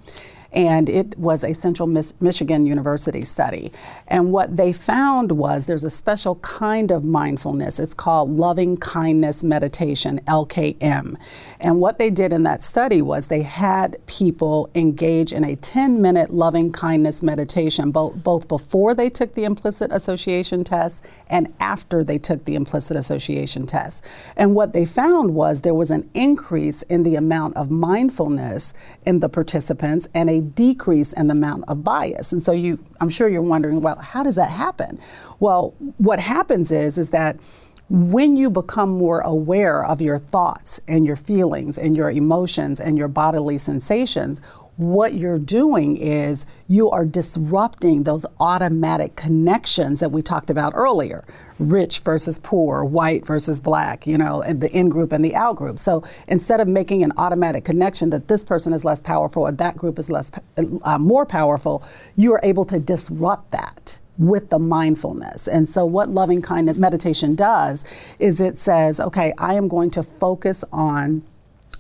and 0.56 0.88
it 0.88 1.18
was 1.20 1.44
a 1.44 1.54
Central 1.54 1.88
Michigan 2.22 2.66
University 2.66 3.24
study. 3.24 3.72
And 4.08 4.32
what 4.32 4.56
they 4.56 4.72
found 4.72 5.34
was 5.34 5.66
there's 5.66 5.84
a 5.84 5.90
special 5.90 6.36
kind 6.38 6.92
of 6.92 7.04
mindfulness. 7.04 7.78
It's 7.78 7.94
called 7.94 8.30
loving 8.30 8.78
kindness 8.78 9.44
meditation, 9.44 10.22
LKM. 10.28 11.18
And 11.60 11.82
what 11.82 12.00
they 12.00 12.10
did 12.10 12.32
in 12.32 12.44
that 12.44 12.64
study 12.64 13.02
was 13.02 13.28
they 13.28 13.42
had 13.42 13.98
people 14.06 14.70
engage 14.76 15.34
in 15.34 15.44
a 15.44 15.58
10 15.58 16.02
minute 16.02 16.30
loving 16.30 16.72
kindness 16.72 17.22
meditation, 17.22 17.92
both, 17.92 18.24
both 18.24 18.48
before 18.48 18.94
they 18.94 19.10
took 19.10 19.34
the 19.34 19.44
implicit 19.44 19.92
association 19.92 20.64
test 20.64 21.02
and 21.28 21.54
after 21.60 22.04
they 22.04 22.18
took 22.18 22.46
the 22.46 22.56
implicit 22.56 22.96
association 22.96 23.66
test. 23.66 24.06
And 24.38 24.56
what 24.56 24.72
they 24.72 24.86
found 24.86 25.36
was 25.36 25.62
there 25.62 25.74
was 25.74 25.92
an 25.92 26.10
increase 26.14 26.82
in 26.84 27.04
the 27.04 27.16
amount 27.16 27.58
of 27.58 27.70
mindfulness 27.70 28.74
in 29.06 29.20
the 29.20 29.28
participants 29.28 30.08
and 30.14 30.30
a 30.30 30.45
decrease 30.46 31.14
in 31.14 31.28
the 31.28 31.34
amount 31.34 31.66
of 31.68 31.84
bias. 31.84 32.32
And 32.32 32.42
so 32.42 32.52
you, 32.52 32.84
I'm 33.02 33.10
sure 33.10 33.28
you're 33.28 33.42
wondering, 33.42 33.82
well, 33.82 33.98
how 33.98 34.24
does 34.24 34.36
that 34.36 34.50
happen? 34.50 35.00
Well, 35.40 35.74
what 35.98 36.20
happens 36.20 36.72
is, 36.72 36.98
is 36.98 37.10
that 37.10 37.38
when 37.90 38.36
you 38.36 38.50
become 38.50 38.90
more 38.90 39.22
aware 39.22 39.86
of 39.86 40.02
your 40.02 40.18
thoughts 40.18 40.82
and 40.88 41.06
your 41.06 41.16
feelings 41.16 41.78
and 41.78 41.96
your 41.96 42.10
emotions 42.10 42.80
and 42.80 42.98
your 42.98 43.08
bodily 43.08 43.58
sensations, 43.58 44.42
what 44.78 45.14
you're 45.14 45.40
doing 45.40 45.96
is 45.96 46.46
you 46.68 46.90
are 46.90 47.06
disrupting 47.06 48.04
those 48.04 48.26
automatic 48.40 49.16
connections 49.16 50.00
that 50.02 50.12
we 50.12 50.22
talked 50.22 50.50
about 50.50 50.74
earlier 50.76 51.24
rich 51.60 52.00
versus 52.00 52.38
poor, 52.40 52.84
white 52.84 53.26
versus 53.26 53.62
black, 53.62 54.06
you 54.06 54.18
know, 54.18 54.42
and 54.42 54.60
the 54.60 54.70
in 54.78 54.90
group 54.90 55.14
and 55.14 55.24
the 55.24 55.34
out 55.36 55.56
group. 55.56 55.80
So 55.80 56.04
instead 56.28 56.60
of 56.60 56.68
making 56.68 57.04
an 57.04 57.14
automatic 57.18 57.64
connection 57.64 58.10
that 58.10 58.28
this 58.28 58.44
person 58.44 58.74
is 58.74 58.84
less 58.84 59.00
powerful 59.00 59.44
or 59.44 59.54
that 59.54 59.78
group 59.78 59.98
is 59.98 60.10
less 60.10 60.32
uh, 60.84 60.98
more 60.98 61.26
powerful, 61.26 61.84
you 62.18 62.34
are 62.34 62.42
able 62.44 62.66
to 62.66 62.80
disrupt 62.80 63.52
that 63.52 64.00
with 64.18 64.50
the 64.50 64.60
mindfulness. 64.60 65.48
And 65.48 65.68
so, 65.68 65.86
what 65.86 66.10
loving 66.10 66.42
kindness 66.42 66.80
meditation 66.80 67.36
does 67.36 67.84
is 68.20 68.40
it 68.40 68.58
says, 68.58 69.00
okay, 69.00 69.34
I 69.38 69.56
am 69.56 69.68
going 69.68 69.92
to 69.92 70.04
focus 70.04 70.64
on 70.72 71.24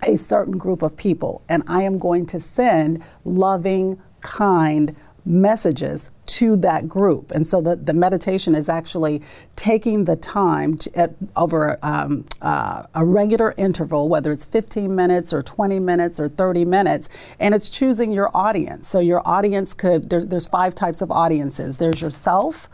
a 0.06 0.18
certain 0.18 0.58
group 0.58 0.82
of 0.82 0.96
people, 0.96 1.44
and 1.50 1.64
I 1.68 1.84
am 1.84 1.98
going 1.98 2.26
to 2.28 2.40
send 2.40 3.04
loving, 3.24 4.02
kind 4.22 4.96
messages 5.26 6.12
to 6.26 6.56
that 6.58 6.88
group. 6.88 7.32
And 7.32 7.46
so 7.46 7.62
the, 7.62 7.76
the 7.76 7.94
meditation 7.94 8.56
is 8.56 8.70
actually 8.70 9.22
taking 9.56 10.06
the 10.06 10.16
time 10.16 10.78
to, 10.78 10.98
at, 10.98 11.16
over 11.36 11.78
um, 11.84 12.26
uh, 12.42 12.84
a 12.94 13.06
regular 13.06 13.54
interval, 13.58 14.10
whether 14.10 14.32
it's 14.32 14.46
15 14.46 14.96
minutes 14.96 15.34
or 15.34 15.42
20 15.42 15.80
minutes 15.80 16.20
or 16.20 16.30
30 16.30 16.66
minutes, 16.66 17.10
and 17.40 17.54
it's 17.54 17.70
choosing 17.70 18.12
your 18.12 18.30
audience. 18.34 18.88
So 18.88 19.00
your 19.00 19.22
audience 19.26 19.74
could, 19.74 20.10
there's, 20.10 20.28
there's 20.28 20.48
five 20.48 20.76
types 20.76 21.02
of 21.02 21.12
audiences 21.12 21.78
there's 21.78 22.02
yourself. 22.02 22.70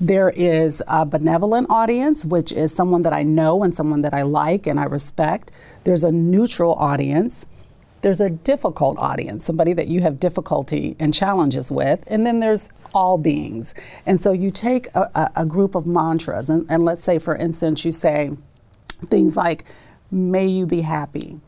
There 0.00 0.30
is 0.30 0.82
a 0.88 1.06
benevolent 1.06 1.68
audience, 1.70 2.24
which 2.24 2.50
is 2.52 2.74
someone 2.74 3.02
that 3.02 3.12
I 3.12 3.22
know 3.22 3.62
and 3.62 3.72
someone 3.72 4.02
that 4.02 4.12
I 4.12 4.22
like 4.22 4.66
and 4.66 4.80
I 4.80 4.84
respect. 4.84 5.50
There's 5.84 6.04
a 6.04 6.10
neutral 6.10 6.74
audience. 6.74 7.46
There's 8.02 8.20
a 8.20 8.28
difficult 8.28 8.98
audience, 8.98 9.44
somebody 9.44 9.72
that 9.72 9.88
you 9.88 10.02
have 10.02 10.20
difficulty 10.20 10.94
and 10.98 11.14
challenges 11.14 11.70
with. 11.70 12.04
And 12.08 12.26
then 12.26 12.40
there's 12.40 12.68
all 12.92 13.16
beings. 13.16 13.74
And 14.04 14.20
so 14.20 14.32
you 14.32 14.50
take 14.50 14.88
a, 14.94 15.10
a, 15.14 15.30
a 15.36 15.46
group 15.46 15.74
of 15.74 15.86
mantras, 15.86 16.50
and, 16.50 16.66
and 16.68 16.84
let's 16.84 17.02
say, 17.02 17.18
for 17.18 17.34
instance, 17.34 17.84
you 17.84 17.92
say 17.92 18.32
things 19.06 19.36
like, 19.36 19.64
May 20.10 20.46
you 20.46 20.66
be 20.66 20.82
happy, 20.82 21.40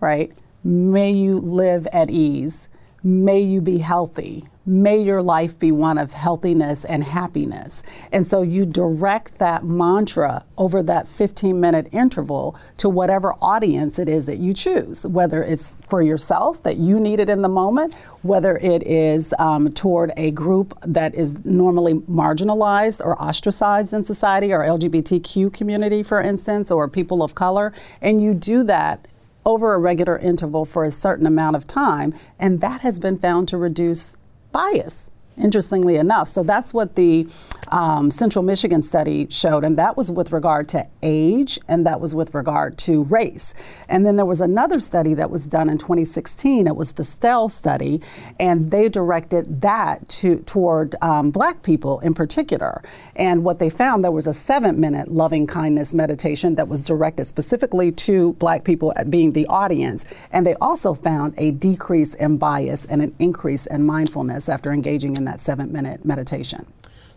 right? 0.00 0.32
May 0.64 1.10
you 1.10 1.38
live 1.38 1.86
at 1.92 2.10
ease. 2.10 2.68
May 3.02 3.40
you 3.40 3.60
be 3.60 3.78
healthy 3.78 4.44
may 4.64 4.96
your 4.96 5.22
life 5.22 5.58
be 5.58 5.72
one 5.72 5.98
of 5.98 6.12
healthiness 6.12 6.84
and 6.84 7.02
happiness. 7.02 7.82
And 8.12 8.26
so 8.26 8.42
you 8.42 8.64
direct 8.64 9.38
that 9.38 9.64
mantra 9.64 10.44
over 10.56 10.82
that 10.84 11.08
15 11.08 11.58
minute 11.58 11.88
interval 11.92 12.56
to 12.78 12.88
whatever 12.88 13.34
audience 13.40 13.98
it 13.98 14.08
is 14.08 14.26
that 14.26 14.38
you 14.38 14.52
choose, 14.52 15.04
whether 15.06 15.42
it's 15.42 15.76
for 15.88 16.02
yourself 16.02 16.62
that 16.62 16.76
you 16.76 17.00
need 17.00 17.18
it 17.18 17.28
in 17.28 17.42
the 17.42 17.48
moment, 17.48 17.94
whether 18.22 18.56
it 18.58 18.82
is 18.84 19.34
um, 19.38 19.72
toward 19.72 20.12
a 20.16 20.30
group 20.30 20.78
that 20.82 21.14
is 21.14 21.44
normally 21.44 21.94
marginalized 21.94 23.04
or 23.04 23.20
ostracized 23.20 23.92
in 23.92 24.02
society, 24.02 24.52
or 24.52 24.60
LGBTQ 24.60 25.52
community, 25.52 26.02
for 26.02 26.20
instance, 26.20 26.70
or 26.70 26.88
people 26.88 27.22
of 27.22 27.34
color. 27.34 27.72
And 28.00 28.20
you 28.20 28.34
do 28.34 28.62
that 28.64 29.08
over 29.44 29.74
a 29.74 29.78
regular 29.78 30.18
interval 30.18 30.64
for 30.64 30.84
a 30.84 30.90
certain 30.90 31.26
amount 31.26 31.56
of 31.56 31.66
time, 31.66 32.14
and 32.38 32.60
that 32.60 32.80
has 32.82 32.98
been 32.98 33.18
found 33.18 33.48
to 33.48 33.56
reduce 33.56 34.16
bias 34.52 35.11
interestingly 35.36 35.96
enough. 35.96 36.28
So 36.28 36.42
that's 36.42 36.74
what 36.74 36.96
the 36.96 37.26
um, 37.68 38.10
Central 38.10 38.42
Michigan 38.42 38.82
study 38.82 39.26
showed, 39.30 39.64
and 39.64 39.76
that 39.78 39.96
was 39.96 40.10
with 40.10 40.32
regard 40.32 40.68
to 40.70 40.86
age 41.02 41.58
and 41.68 41.86
that 41.86 42.00
was 42.00 42.14
with 42.14 42.34
regard 42.34 42.76
to 42.78 43.04
race. 43.04 43.54
And 43.88 44.04
then 44.04 44.16
there 44.16 44.26
was 44.26 44.40
another 44.40 44.80
study 44.80 45.14
that 45.14 45.30
was 45.30 45.46
done 45.46 45.68
in 45.68 45.78
2016. 45.78 46.66
It 46.66 46.76
was 46.76 46.92
the 46.92 47.04
STELL 47.04 47.48
study, 47.48 48.00
and 48.38 48.70
they 48.70 48.88
directed 48.88 49.60
that 49.62 50.08
to 50.08 50.40
toward 50.40 50.94
um, 51.02 51.30
black 51.30 51.62
people 51.62 52.00
in 52.00 52.14
particular. 52.14 52.82
And 53.16 53.44
what 53.44 53.58
they 53.58 53.70
found, 53.70 54.04
there 54.04 54.10
was 54.10 54.26
a 54.26 54.34
seven 54.34 54.80
minute 54.80 55.08
loving 55.08 55.46
kindness 55.46 55.94
meditation 55.94 56.54
that 56.56 56.68
was 56.68 56.82
directed 56.82 57.26
specifically 57.26 57.92
to 57.92 58.34
black 58.34 58.64
people 58.64 58.92
being 59.08 59.32
the 59.32 59.46
audience. 59.46 60.04
And 60.30 60.46
they 60.46 60.54
also 60.56 60.94
found 60.94 61.34
a 61.38 61.52
decrease 61.52 62.14
in 62.14 62.36
bias 62.36 62.84
and 62.86 63.02
an 63.02 63.14
increase 63.18 63.66
in 63.66 63.84
mindfulness 63.84 64.48
after 64.48 64.72
engaging 64.72 65.16
in 65.16 65.21
in 65.22 65.26
that 65.26 65.40
seven 65.40 65.72
minute 65.72 66.04
meditation. 66.04 66.66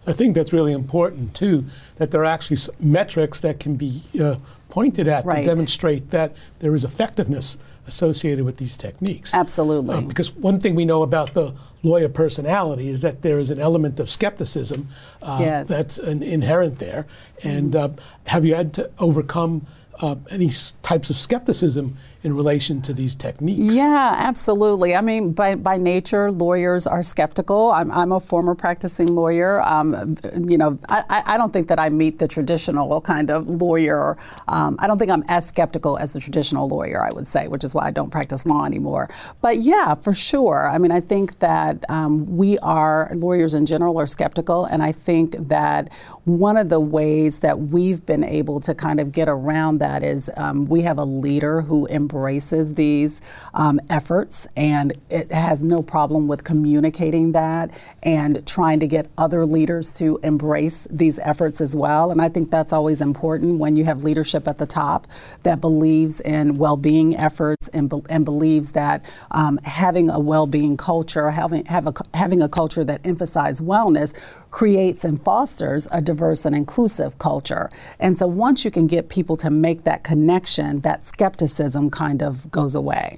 I 0.07 0.13
think 0.13 0.35
that's 0.35 0.53
really 0.53 0.71
important 0.71 1.33
too, 1.33 1.65
that 1.95 2.12
there 2.12 2.21
are 2.21 2.25
actually 2.25 2.57
metrics 2.79 3.41
that 3.41 3.59
can 3.59 3.75
be 3.75 4.03
uh, 4.21 4.35
pointed 4.69 5.07
at 5.07 5.25
right. 5.25 5.38
to 5.38 5.45
demonstrate 5.45 6.12
that 6.12 6.35
there 6.59 6.75
is 6.75 6.83
effectiveness 6.83 7.57
associated 7.88 8.45
with 8.45 8.57
these 8.57 8.77
techniques. 8.77 9.33
Absolutely. 9.33 9.95
Um, 9.95 10.07
because 10.07 10.31
one 10.35 10.59
thing 10.59 10.75
we 10.75 10.85
know 10.85 11.01
about 11.01 11.33
the 11.33 11.55
lawyer 11.81 12.09
personality 12.09 12.88
is 12.88 13.01
that 13.01 13.24
there 13.24 13.39
is 13.39 13.50
an 13.50 13.59
element 13.59 14.00
of 14.00 14.09
skepticism 14.09 14.88
uh, 15.24 15.38
yes. 15.39 15.67
that's 15.67 15.97
an 15.97 16.21
inherent 16.21 16.77
there. 16.77 17.07
And 17.43 17.71
mm-hmm. 17.71 18.00
uh, 18.00 18.03
have 18.27 18.45
you 18.45 18.53
had 18.53 18.74
to 18.75 18.91
overcome 19.00 19.65
uh, 20.01 20.15
any 20.29 20.50
types 20.83 21.09
of 21.09 21.17
skepticism 21.17 21.97
in 22.25 22.36
relation 22.36 22.82
to 22.82 22.91
these 22.91 23.13
techniques. 23.13 23.75
Yeah, 23.75 24.15
absolutely. 24.17 24.96
I 24.96 25.01
mean, 25.01 25.32
by, 25.32 25.53
by 25.53 25.77
nature, 25.77 26.32
lawyers 26.32 26.88
are 26.88 27.03
skeptical. 27.03 27.70
I'm, 27.70 27.91
I'm 27.91 28.12
a 28.12 28.20
former 28.20 28.55
practicing 28.55 29.13
lawyer. 29.13 29.62
Um, 29.62 30.17
you 30.48 30.58
know, 30.58 30.79
I, 30.89 31.22
I 31.27 31.38
don't 31.38 31.53
think 31.53 31.67
that 31.67 31.79
I 31.79 31.89
meet 31.89 32.17
the 32.17 32.27
traditional 32.27 33.00
kind 33.01 33.29
of 33.29 33.48
lawyer. 33.48 34.17
Um, 34.48 34.75
I 34.79 34.88
don't 34.88 34.98
think 34.98 35.12
I'm 35.12 35.24
as 35.27 35.48
skeptical 35.48 35.98
as 36.00 36.13
the 36.13 36.20
traditional 36.20 36.67
lawyer, 36.67 37.03
I 37.03 37.12
would 37.12 37.27
say, 37.27 37.48
which 37.48 37.63
is 37.63 37.75
why 37.75 37.86
I 37.86 37.91
don't 37.91 38.10
practice 38.10 38.44
law 38.44 38.65
anymore. 38.65 39.08
But 39.41 39.60
yeah, 39.60 39.94
for 39.94 40.13
sure. 40.15 40.67
I 40.67 40.79
mean, 40.79 40.91
I 40.91 41.01
think 41.01 41.38
that 41.39 41.86
um, 41.89 42.36
we 42.36 42.58
are, 42.60 43.12
lawyers 43.13 43.53
in 43.53 43.67
general 43.67 44.00
are 44.00 44.08
skeptical, 44.08 44.65
and 44.65 44.82
I 44.82 44.91
think 44.91 45.38
that 45.38 45.94
one 46.24 46.58
of 46.58 46.70
the 46.70 46.79
ways 46.79 47.39
that 47.39 47.60
we've 47.60 48.03
been 48.03 48.24
able 48.24 48.60
to 48.62 48.74
kind 48.74 49.00
of 49.00 49.12
get 49.12 49.29
around 49.29 49.77
that 49.77 50.01
is 50.01 50.32
um, 50.38 50.65
we 50.65 50.82
have 50.82 50.98
a 50.98 51.05
leader 51.05 51.62
who 51.62 51.86
embraces 51.88 52.14
embraces 52.15 52.75
these 52.75 53.19
um, 53.53 53.79
efforts 53.89 54.48
and 54.55 54.93
it 55.10 55.29
has 55.31 55.62
no 55.62 55.81
problem 55.81 56.27
with 56.27 56.45
communicating 56.45 57.34
that 57.34 57.69
and 58.03 58.45
trying 58.48 58.79
to 58.79 58.88
get 58.88 59.10
other 59.17 59.45
leaders 59.45 59.91
to 59.91 60.17
embrace 60.24 60.88
these 60.89 61.19
efforts 61.19 61.60
as 61.60 61.75
well. 61.75 62.12
And 62.12 62.22
I 62.22 62.29
think 62.29 62.51
that's 62.51 62.72
always 62.72 63.01
important 63.01 63.60
when 63.60 63.75
you 63.75 63.84
have 63.84 64.03
leadership 64.03 64.48
at 64.48 64.57
the 64.57 64.65
top 64.65 65.07
that 65.43 65.60
believes 65.60 66.22
in 66.22 66.53
well 66.55 66.77
being 66.77 67.17
efforts 67.17 67.67
and, 67.69 67.89
be- 67.89 68.01
and 68.10 68.24
believes 68.24 68.72
that 68.72 69.03
um, 69.31 69.60
having 69.65 70.10
a 70.10 70.19
well 70.19 70.48
being 70.48 70.77
culture, 70.77 71.31
having, 71.31 71.65
have 71.65 71.88
a, 71.88 71.93
having 72.13 72.41
a 72.41 72.48
culture 72.48 72.86
that 72.86 73.05
emphasizes 73.05 73.60
wellness 73.60 74.13
creates 74.55 75.03
and 75.03 75.21
fosters 75.21 75.85
a 75.91 76.01
diverse 76.01 76.45
and 76.45 76.55
inclusive 76.55 77.17
culture. 77.17 77.69
And 78.00 78.17
so 78.17 78.25
once 78.25 78.63
you 78.63 78.71
can 78.71 78.88
get 78.88 79.09
people 79.09 79.35
to 79.35 79.50
make 79.50 79.83
that 79.83 80.05
connection, 80.05 80.79
that 80.79 81.05
skepticism 81.05 81.89
kind 81.89 82.24
of 82.24 82.50
goes 82.51 82.74
away. 82.74 83.17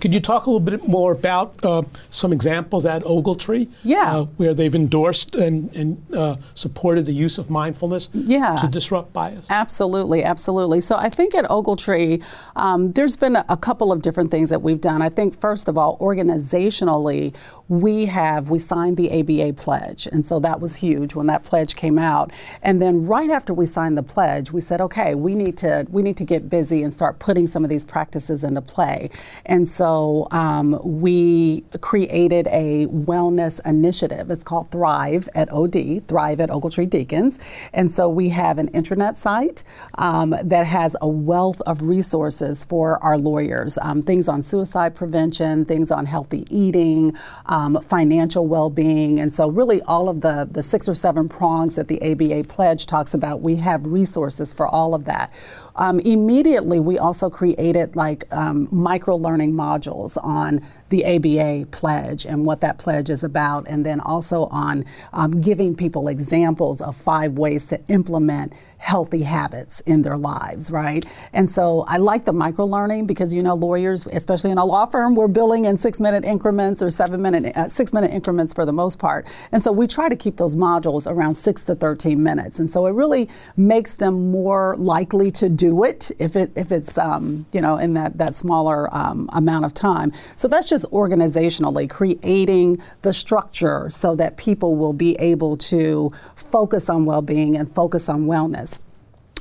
Could 0.00 0.14
you 0.14 0.20
talk 0.20 0.46
a 0.46 0.50
little 0.50 0.60
bit 0.60 0.86
more 0.86 1.10
about 1.10 1.56
uh, 1.64 1.82
some 2.10 2.32
examples 2.32 2.86
at 2.86 3.02
Ogletree? 3.02 3.68
Yeah. 3.82 4.18
Uh, 4.18 4.24
where 4.36 4.54
they've 4.54 4.74
endorsed 4.74 5.34
and, 5.34 5.74
and 5.74 6.00
uh, 6.14 6.36
supported 6.54 7.06
the 7.06 7.12
use 7.12 7.38
of 7.38 7.50
mindfulness 7.50 8.08
yeah. 8.12 8.54
to 8.60 8.68
disrupt 8.68 9.12
bias? 9.12 9.42
Absolutely, 9.50 10.22
absolutely. 10.22 10.80
So 10.80 10.94
I 10.94 11.08
think 11.08 11.34
at 11.34 11.44
Ogletree, 11.46 12.22
um, 12.54 12.92
there's 12.92 13.16
been 13.16 13.34
a, 13.34 13.44
a 13.48 13.56
couple 13.56 13.90
of 13.90 14.02
different 14.02 14.30
things 14.30 14.50
that 14.50 14.62
we've 14.62 14.80
done. 14.80 15.02
I 15.02 15.08
think, 15.08 15.40
first 15.40 15.66
of 15.66 15.76
all, 15.76 15.98
organizationally, 15.98 17.34
we 17.68 18.06
have, 18.06 18.50
we 18.50 18.58
signed 18.58 18.96
the 18.96 19.10
ABA 19.20 19.54
pledge. 19.54 20.06
And 20.10 20.24
so 20.24 20.40
that 20.40 20.60
was 20.60 20.76
huge 20.76 21.14
when 21.14 21.26
that 21.26 21.44
pledge 21.44 21.76
came 21.76 21.98
out. 21.98 22.32
And 22.62 22.80
then 22.80 23.06
right 23.06 23.30
after 23.30 23.52
we 23.54 23.66
signed 23.66 23.98
the 23.98 24.02
pledge, 24.02 24.52
we 24.52 24.60
said, 24.60 24.80
okay, 24.80 25.14
we 25.14 25.34
need 25.34 25.56
to, 25.58 25.86
we 25.90 26.02
need 26.02 26.16
to 26.18 26.24
get 26.24 26.48
busy 26.48 26.82
and 26.82 26.92
start 26.92 27.18
putting 27.18 27.46
some 27.46 27.64
of 27.64 27.70
these 27.70 27.84
practices 27.84 28.44
into 28.44 28.62
play. 28.62 29.10
And 29.46 29.66
so 29.66 30.28
um, 30.30 30.80
we 30.82 31.62
created 31.80 32.46
a 32.48 32.86
wellness 32.86 33.60
initiative. 33.66 34.30
It's 34.30 34.42
called 34.42 34.70
Thrive 34.70 35.28
at 35.34 35.52
OD, 35.52 36.06
Thrive 36.08 36.40
at 36.40 36.50
Ogletree 36.50 36.88
Deakins. 36.88 37.38
And 37.72 37.90
so 37.90 38.08
we 38.08 38.28
have 38.30 38.58
an 38.58 38.70
intranet 38.72 39.16
site 39.16 39.64
um, 39.96 40.34
that 40.42 40.66
has 40.66 40.96
a 41.00 41.08
wealth 41.08 41.60
of 41.62 41.82
resources 41.82 42.64
for 42.64 43.02
our 43.02 43.18
lawyers 43.18 43.78
um, 43.82 44.02
things 44.02 44.28
on 44.28 44.42
suicide 44.42 44.94
prevention, 44.94 45.64
things 45.64 45.90
on 45.90 46.06
healthy 46.06 46.44
eating, 46.50 47.16
um, 47.58 47.80
financial 47.82 48.46
well 48.46 48.70
being. 48.70 49.18
And 49.18 49.32
so, 49.32 49.50
really, 49.50 49.82
all 49.82 50.08
of 50.08 50.20
the, 50.20 50.48
the 50.50 50.62
six 50.62 50.88
or 50.88 50.94
seven 50.94 51.28
prongs 51.28 51.74
that 51.74 51.88
the 51.88 52.00
ABA 52.02 52.48
pledge 52.48 52.86
talks 52.86 53.14
about, 53.14 53.40
we 53.40 53.56
have 53.56 53.84
resources 53.84 54.52
for 54.52 54.66
all 54.68 54.94
of 54.94 55.04
that. 55.06 55.32
Um, 55.76 55.98
immediately, 56.00 56.78
we 56.78 56.98
also 56.98 57.28
created 57.28 57.96
like 57.96 58.24
um, 58.32 58.68
micro 58.70 59.16
learning 59.16 59.52
modules 59.52 60.16
on 60.22 60.64
the 60.88 61.04
ABA 61.04 61.66
pledge 61.70 62.24
and 62.24 62.46
what 62.46 62.60
that 62.60 62.78
pledge 62.78 63.10
is 63.10 63.24
about, 63.24 63.66
and 63.68 63.84
then 63.84 64.00
also 64.00 64.46
on 64.46 64.84
um, 65.12 65.40
giving 65.40 65.74
people 65.74 66.08
examples 66.08 66.80
of 66.80 66.96
five 66.96 67.38
ways 67.38 67.66
to 67.66 67.80
implement 67.88 68.52
healthy 68.78 69.22
habits 69.22 69.80
in 69.80 70.02
their 70.02 70.16
lives, 70.16 70.70
right? 70.70 71.04
And 71.32 71.50
so 71.50 71.84
I 71.88 71.98
like 71.98 72.24
the 72.24 72.32
micro 72.32 72.64
learning 72.64 73.06
because 73.06 73.34
you 73.34 73.42
know 73.42 73.54
lawyers, 73.54 74.06
especially 74.06 74.50
in 74.50 74.58
a 74.58 74.64
law 74.64 74.86
firm, 74.86 75.14
we're 75.14 75.28
billing 75.28 75.64
in 75.64 75.76
six 75.76 76.00
minute 76.00 76.24
increments 76.24 76.82
or 76.82 76.88
seven 76.88 77.20
minute, 77.20 77.56
uh, 77.56 77.68
six 77.68 77.92
minute 77.92 78.12
increments 78.12 78.54
for 78.54 78.64
the 78.64 78.72
most 78.72 78.98
part. 78.98 79.26
And 79.52 79.62
so 79.62 79.72
we 79.72 79.86
try 79.86 80.08
to 80.08 80.16
keep 80.16 80.36
those 80.36 80.54
modules 80.54 81.10
around 81.10 81.34
six 81.34 81.64
to 81.64 81.74
13 81.74 82.22
minutes. 82.22 82.60
And 82.60 82.70
so 82.70 82.86
it 82.86 82.92
really 82.92 83.28
makes 83.56 83.94
them 83.94 84.30
more 84.30 84.76
likely 84.78 85.30
to 85.32 85.48
do 85.48 85.84
it 85.84 86.10
if 86.18 86.36
it 86.36 86.52
if 86.56 86.70
it's 86.70 86.96
um, 86.96 87.46
you 87.52 87.60
know 87.60 87.76
in 87.76 87.94
that 87.94 88.16
that 88.18 88.36
smaller 88.36 88.88
um, 88.94 89.28
amount 89.32 89.64
of 89.64 89.74
time. 89.74 90.12
So 90.36 90.46
that's 90.46 90.68
just 90.68 90.77
organizationally 90.86 91.88
creating 91.88 92.78
the 93.02 93.12
structure 93.12 93.88
so 93.90 94.14
that 94.16 94.36
people 94.36 94.76
will 94.76 94.92
be 94.92 95.14
able 95.16 95.56
to 95.56 96.10
focus 96.36 96.88
on 96.88 97.04
well-being 97.04 97.56
and 97.56 97.72
focus 97.74 98.08
on 98.08 98.26
wellness. 98.26 98.80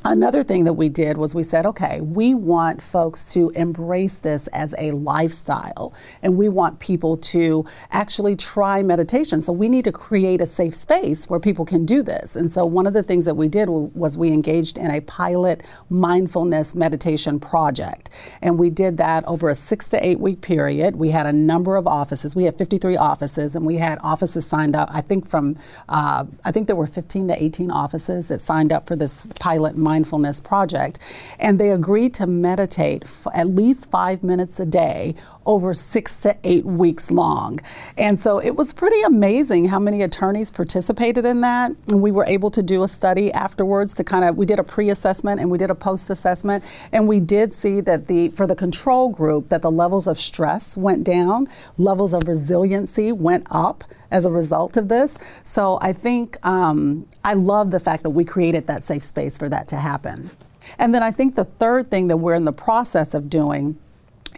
Another 0.05 0.43
thing 0.43 0.63
that 0.65 0.73
we 0.73 0.89
did 0.89 1.17
was 1.17 1.33
we 1.33 1.43
said, 1.43 1.65
okay, 1.65 2.01
we 2.01 2.33
want 2.33 2.81
folks 2.81 3.33
to 3.33 3.49
embrace 3.51 4.15
this 4.15 4.47
as 4.47 4.73
a 4.77 4.91
lifestyle 4.91 5.93
and 6.21 6.37
we 6.37 6.49
want 6.49 6.79
people 6.79 7.17
to 7.17 7.65
actually 7.91 8.35
try 8.35 8.83
meditation. 8.83 9.41
So 9.41 9.51
we 9.51 9.67
need 9.67 9.83
to 9.85 9.91
create 9.91 10.39
a 10.39 10.45
safe 10.45 10.75
space 10.75 11.25
where 11.29 11.39
people 11.39 11.65
can 11.65 11.85
do 11.85 12.03
this. 12.03 12.35
And 12.35 12.51
so 12.51 12.65
one 12.65 12.87
of 12.87 12.93
the 12.93 13.03
things 13.03 13.25
that 13.25 13.35
we 13.35 13.47
did 13.47 13.69
was 13.69 14.17
we 14.17 14.31
engaged 14.31 14.77
in 14.77 14.91
a 14.91 15.01
pilot 15.01 15.63
mindfulness 15.89 16.75
meditation 16.75 17.39
project. 17.39 18.09
And 18.41 18.59
we 18.59 18.69
did 18.69 18.97
that 18.97 19.25
over 19.25 19.49
a 19.49 19.55
six 19.55 19.87
to 19.89 20.05
eight 20.05 20.19
week 20.19 20.41
period. 20.41 20.95
We 20.95 21.09
had 21.09 21.25
a 21.25 21.33
number 21.33 21.75
of 21.75 21.87
offices. 21.87 22.35
We 22.35 22.43
had 22.43 22.57
53 22.57 22.97
offices 22.97 23.55
and 23.55 23.65
we 23.65 23.77
had 23.77 23.97
offices 24.03 24.45
signed 24.45 24.75
up, 24.75 24.89
I 24.91 25.01
think 25.01 25.27
from, 25.27 25.57
uh, 25.89 26.25
I 26.45 26.51
think 26.51 26.67
there 26.67 26.75
were 26.75 26.87
15 26.87 27.29
to 27.29 27.43
18 27.43 27.71
offices 27.71 28.27
that 28.27 28.41
signed 28.41 28.71
up 28.71 28.87
for 28.87 28.95
this 28.95 29.27
pilot 29.39 29.75
mindfulness 29.91 30.41
project. 30.41 30.99
And 31.39 31.59
they 31.59 31.71
agreed 31.71 32.13
to 32.15 32.27
meditate 32.27 33.03
f- 33.03 33.27
at 33.33 33.47
least 33.47 33.89
five 33.89 34.23
minutes 34.23 34.59
a 34.59 34.65
day 34.65 35.15
over 35.47 35.73
six 35.73 36.17
to 36.17 36.35
eight 36.43 36.65
weeks 36.65 37.09
long. 37.09 37.59
And 37.97 38.19
so 38.19 38.39
it 38.39 38.55
was 38.55 38.73
pretty 38.73 39.01
amazing 39.03 39.65
how 39.65 39.79
many 39.79 40.01
attorneys 40.01 40.51
participated 40.51 41.25
in 41.25 41.39
that. 41.41 41.71
And 41.89 42.01
we 42.01 42.11
were 42.11 42.25
able 42.25 42.51
to 42.51 42.61
do 42.61 42.83
a 42.83 42.87
study 42.87 43.31
afterwards 43.31 43.95
to 43.95 44.03
kind 44.03 44.25
of, 44.25 44.35
we 44.35 44.45
did 44.45 44.59
a 44.59 44.63
pre 44.63 44.89
assessment 44.89 45.39
and 45.39 45.49
we 45.49 45.57
did 45.57 45.71
a 45.71 45.75
post 45.75 46.09
assessment. 46.09 46.63
And 46.91 47.07
we 47.07 47.19
did 47.21 47.53
see 47.53 47.79
that 47.81 48.07
the, 48.07 48.29
for 48.29 48.45
the 48.45 48.55
control 48.55 49.07
group, 49.09 49.47
that 49.47 49.61
the 49.61 49.71
levels 49.71 50.05
of 50.07 50.19
stress 50.19 50.75
went 50.75 51.05
down, 51.05 51.47
levels 51.77 52.13
of 52.13 52.27
resiliency 52.27 53.13
went 53.13 53.47
up 53.49 53.85
as 54.11 54.25
a 54.25 54.31
result 54.31 54.77
of 54.77 54.87
this. 54.87 55.17
So 55.43 55.79
I 55.81 55.93
think 55.93 56.37
um, 56.45 57.07
I 57.23 57.33
love 57.33 57.71
the 57.71 57.79
fact 57.79 58.03
that 58.03 58.11
we 58.11 58.23
created 58.23 58.67
that 58.67 58.83
safe 58.83 59.03
space 59.03 59.37
for 59.37 59.49
that 59.49 59.67
to 59.69 59.76
happen. 59.77 60.29
And 60.77 60.93
then 60.93 61.03
I 61.03 61.11
think 61.11 61.35
the 61.35 61.45
third 61.45 61.89
thing 61.89 62.07
that 62.07 62.17
we're 62.17 62.33
in 62.33 62.45
the 62.45 62.53
process 62.53 63.13
of 63.13 63.29
doing 63.29 63.77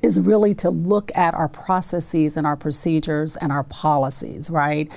is 0.02 0.20
really 0.20 0.54
to 0.56 0.70
look 0.70 1.12
at 1.16 1.34
our 1.34 1.50
processes 1.50 2.38
and 2.38 2.48
our 2.48 2.56
procedures 2.56 3.36
and 3.36 3.52
our 3.52 3.64
policies, 3.64 4.50
right? 4.50 4.90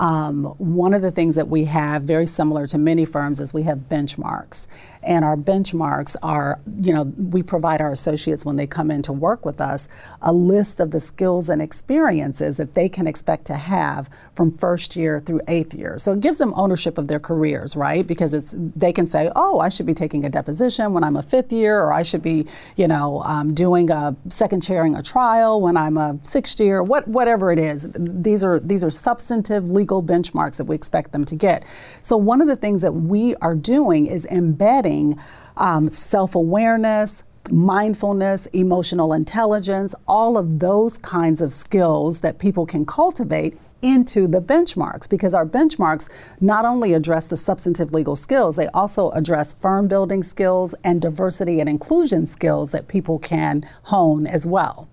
Um, 0.00 0.44
one 0.56 0.94
of 0.94 1.02
the 1.02 1.10
things 1.10 1.34
that 1.34 1.48
we 1.48 1.66
have, 1.66 2.02
very 2.04 2.24
similar 2.24 2.66
to 2.68 2.78
many 2.78 3.04
firms, 3.04 3.38
is 3.38 3.52
we 3.52 3.64
have 3.64 3.80
benchmarks. 3.90 4.66
And 5.02 5.24
our 5.24 5.36
benchmarks 5.36 6.16
are, 6.22 6.60
you 6.80 6.92
know, 6.92 7.04
we 7.04 7.42
provide 7.42 7.80
our 7.80 7.92
associates 7.92 8.44
when 8.44 8.56
they 8.56 8.66
come 8.66 8.90
in 8.90 9.02
to 9.02 9.12
work 9.12 9.46
with 9.46 9.60
us 9.60 9.88
a 10.22 10.32
list 10.32 10.80
of 10.80 10.90
the 10.90 11.00
skills 11.00 11.48
and 11.48 11.62
experiences 11.62 12.56
that 12.58 12.74
they 12.74 12.88
can 12.88 13.06
expect 13.06 13.46
to 13.46 13.54
have 13.54 14.10
from 14.34 14.50
first 14.50 14.96
year 14.96 15.20
through 15.20 15.40
eighth 15.48 15.74
year. 15.74 15.96
So 15.98 16.12
it 16.12 16.20
gives 16.20 16.38
them 16.38 16.52
ownership 16.56 16.98
of 16.98 17.08
their 17.08 17.18
careers, 17.18 17.76
right? 17.76 18.06
Because 18.06 18.34
it's 18.34 18.54
they 18.56 18.92
can 18.92 19.06
say, 19.06 19.30
oh, 19.36 19.58
I 19.60 19.68
should 19.68 19.86
be 19.86 19.94
taking 19.94 20.24
a 20.24 20.30
deposition 20.30 20.92
when 20.92 21.04
I'm 21.04 21.16
a 21.16 21.22
fifth 21.22 21.52
year, 21.52 21.80
or 21.82 21.92
I 21.92 22.02
should 22.02 22.22
be, 22.22 22.46
you 22.76 22.88
know, 22.88 23.22
um, 23.24 23.54
doing 23.54 23.90
a 23.90 24.16
second 24.28 24.62
chairing 24.62 24.96
a 24.96 25.02
trial 25.02 25.60
when 25.60 25.76
I'm 25.76 25.96
a 25.96 26.18
sixth 26.22 26.60
year, 26.60 26.82
what 26.82 27.06
whatever 27.08 27.50
it 27.50 27.58
is. 27.58 27.88
These 27.92 28.44
are 28.44 28.60
these 28.60 28.84
are 28.84 28.90
substantive 28.90 29.68
legal 29.68 29.89
benchmarks 29.98 30.56
that 30.56 30.64
we 30.64 30.74
expect 30.76 31.12
them 31.12 31.24
to 31.24 31.34
get. 31.34 31.64
So 32.02 32.16
one 32.16 32.40
of 32.40 32.48
the 32.48 32.56
things 32.56 32.82
that 32.82 32.92
we 32.92 33.34
are 33.36 33.54
doing 33.54 34.06
is 34.06 34.24
embedding 34.26 35.18
um, 35.56 35.90
self 35.90 36.34
awareness, 36.34 37.22
mindfulness, 37.50 38.46
emotional 38.46 39.12
intelligence, 39.12 39.94
all 40.06 40.38
of 40.38 40.58
those 40.58 40.98
kinds 40.98 41.40
of 41.40 41.52
skills 41.52 42.20
that 42.20 42.38
people 42.38 42.66
can 42.66 42.86
cultivate 42.86 43.58
into 43.82 44.26
the 44.26 44.40
benchmarks 44.40 45.08
because 45.08 45.32
our 45.34 45.46
benchmarks 45.46 46.08
not 46.40 46.64
only 46.64 46.92
address 46.92 47.26
the 47.26 47.36
substantive 47.36 47.92
legal 47.92 48.16
skills, 48.16 48.56
they 48.56 48.68
also 48.68 49.10
address 49.10 49.54
firm 49.54 49.88
building 49.88 50.22
skills 50.22 50.74
and 50.84 51.00
diversity 51.00 51.60
and 51.60 51.68
inclusion 51.68 52.26
skills 52.26 52.72
that 52.72 52.88
people 52.88 53.18
can 53.18 53.64
hone 53.84 54.26
as 54.26 54.46
well. 54.46 54.88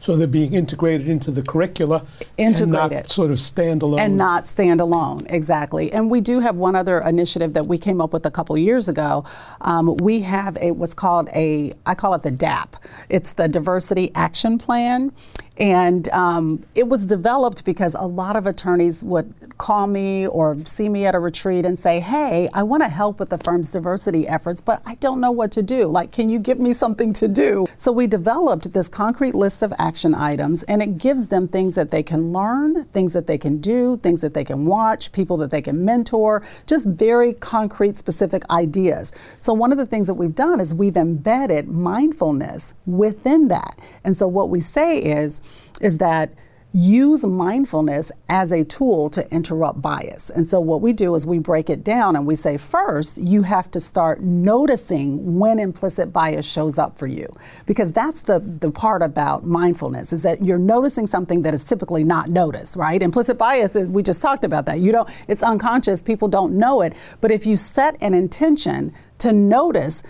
So 0.00 0.16
they're 0.16 0.26
being 0.26 0.54
integrated 0.54 1.08
into 1.08 1.30
the 1.30 1.42
curricula 1.42 2.04
integrated. 2.38 2.62
and 2.62 2.72
not 2.72 3.08
sort 3.08 3.30
of 3.30 3.36
standalone. 3.36 4.00
And 4.00 4.16
not 4.16 4.44
standalone, 4.44 5.30
exactly. 5.30 5.92
And 5.92 6.10
we 6.10 6.20
do 6.22 6.40
have 6.40 6.56
one 6.56 6.74
other 6.74 7.00
initiative 7.00 7.52
that 7.52 7.66
we 7.66 7.76
came 7.78 8.00
up 8.00 8.12
with 8.12 8.24
a 8.24 8.30
couple 8.30 8.56
years 8.56 8.88
ago. 8.88 9.24
Um, 9.60 9.96
we 9.98 10.20
have 10.20 10.56
a 10.60 10.70
what's 10.72 10.94
called 10.94 11.28
a, 11.34 11.72
I 11.84 11.94
call 11.94 12.14
it 12.14 12.22
the 12.22 12.30
DAP. 12.30 12.76
It's 13.10 13.32
the 13.32 13.46
Diversity 13.46 14.10
Action 14.14 14.58
Plan. 14.58 15.12
And 15.60 16.08
um, 16.08 16.64
it 16.74 16.88
was 16.88 17.04
developed 17.04 17.66
because 17.66 17.94
a 17.94 18.06
lot 18.06 18.34
of 18.34 18.46
attorneys 18.46 19.04
would 19.04 19.34
call 19.58 19.86
me 19.86 20.26
or 20.26 20.56
see 20.64 20.88
me 20.88 21.04
at 21.04 21.14
a 21.14 21.18
retreat 21.18 21.66
and 21.66 21.78
say, 21.78 22.00
Hey, 22.00 22.48
I 22.54 22.62
want 22.62 22.82
to 22.82 22.88
help 22.88 23.20
with 23.20 23.28
the 23.28 23.36
firm's 23.36 23.68
diversity 23.68 24.26
efforts, 24.26 24.62
but 24.62 24.80
I 24.86 24.94
don't 24.96 25.20
know 25.20 25.30
what 25.30 25.52
to 25.52 25.62
do. 25.62 25.86
Like, 25.86 26.12
can 26.12 26.30
you 26.30 26.38
give 26.38 26.58
me 26.58 26.72
something 26.72 27.12
to 27.12 27.28
do? 27.28 27.66
So 27.76 27.92
we 27.92 28.06
developed 28.06 28.72
this 28.72 28.88
concrete 28.88 29.34
list 29.34 29.60
of 29.60 29.74
action 29.78 30.14
items, 30.14 30.62
and 30.62 30.82
it 30.82 30.96
gives 30.96 31.28
them 31.28 31.46
things 31.46 31.74
that 31.74 31.90
they 31.90 32.02
can 32.02 32.32
learn, 32.32 32.86
things 32.86 33.12
that 33.12 33.26
they 33.26 33.36
can 33.36 33.58
do, 33.58 33.98
things 33.98 34.22
that 34.22 34.32
they 34.32 34.44
can 34.44 34.64
watch, 34.64 35.12
people 35.12 35.36
that 35.38 35.50
they 35.50 35.60
can 35.60 35.84
mentor, 35.84 36.42
just 36.66 36.86
very 36.88 37.34
concrete, 37.34 37.98
specific 37.98 38.48
ideas. 38.48 39.12
So 39.40 39.52
one 39.52 39.72
of 39.72 39.78
the 39.78 39.86
things 39.86 40.06
that 40.06 40.14
we've 40.14 40.34
done 40.34 40.58
is 40.58 40.74
we've 40.74 40.96
embedded 40.96 41.68
mindfulness 41.68 42.74
within 42.86 43.48
that. 43.48 43.78
And 44.04 44.16
so 44.16 44.26
what 44.26 44.48
we 44.48 44.62
say 44.62 45.00
is, 45.00 45.42
is 45.80 45.98
that 45.98 46.30
use 46.72 47.24
mindfulness 47.24 48.12
as 48.28 48.52
a 48.52 48.64
tool 48.64 49.10
to 49.10 49.28
interrupt 49.32 49.82
bias. 49.82 50.30
And 50.30 50.46
so 50.46 50.60
what 50.60 50.80
we 50.80 50.92
do 50.92 51.14
is 51.16 51.26
we 51.26 51.40
break 51.40 51.68
it 51.68 51.82
down 51.82 52.14
and 52.14 52.26
we 52.26 52.36
say 52.36 52.56
first 52.56 53.18
you 53.18 53.42
have 53.42 53.70
to 53.72 53.80
start 53.80 54.20
noticing 54.20 55.38
when 55.38 55.58
implicit 55.58 56.12
bias 56.12 56.46
shows 56.46 56.78
up 56.78 56.96
for 56.96 57.08
you 57.08 57.26
because 57.66 57.90
that's 57.90 58.20
the 58.22 58.38
the 58.38 58.70
part 58.70 59.02
about 59.02 59.44
mindfulness 59.44 60.12
is 60.12 60.22
that 60.22 60.44
you're 60.44 60.58
noticing 60.58 61.08
something 61.08 61.42
that 61.42 61.54
is 61.54 61.64
typically 61.64 62.04
not 62.04 62.28
noticed, 62.28 62.76
right? 62.76 63.02
Implicit 63.02 63.36
bias 63.36 63.74
is 63.74 63.88
we 63.88 64.02
just 64.02 64.22
talked 64.22 64.44
about 64.44 64.66
that. 64.66 64.78
You 64.78 64.92
don't 64.92 65.08
it's 65.26 65.42
unconscious, 65.42 66.02
people 66.02 66.28
don't 66.28 66.52
know 66.52 66.82
it, 66.82 66.94
but 67.20 67.32
if 67.32 67.46
you 67.46 67.56
set 67.56 68.00
an 68.00 68.14
intention 68.14 68.94
to 69.18 69.32
notice 69.32 70.04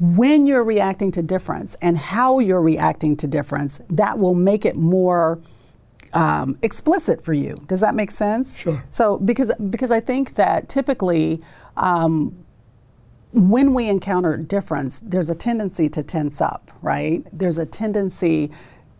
when 0.00 0.46
you're 0.46 0.64
reacting 0.64 1.10
to 1.12 1.22
difference 1.22 1.76
and 1.82 1.96
how 1.96 2.38
you're 2.38 2.62
reacting 2.62 3.16
to 3.18 3.26
difference, 3.26 3.80
that 3.90 4.18
will 4.18 4.34
make 4.34 4.64
it 4.64 4.76
more 4.76 5.38
um, 6.14 6.58
explicit 6.62 7.22
for 7.22 7.34
you. 7.34 7.56
Does 7.66 7.80
that 7.80 7.94
make 7.94 8.10
sense? 8.10 8.58
Sure. 8.58 8.82
So 8.90 9.18
because 9.18 9.52
because 9.70 9.90
I 9.90 10.00
think 10.00 10.34
that 10.34 10.68
typically. 10.68 11.40
Um, 11.76 12.44
when 13.32 13.74
we 13.74 13.88
encounter 13.88 14.36
difference, 14.36 15.00
there's 15.04 15.30
a 15.30 15.36
tendency 15.36 15.88
to 15.90 16.02
tense 16.02 16.40
up, 16.40 16.70
right? 16.82 17.24
There's 17.32 17.58
a 17.58 17.64
tendency 17.64 18.50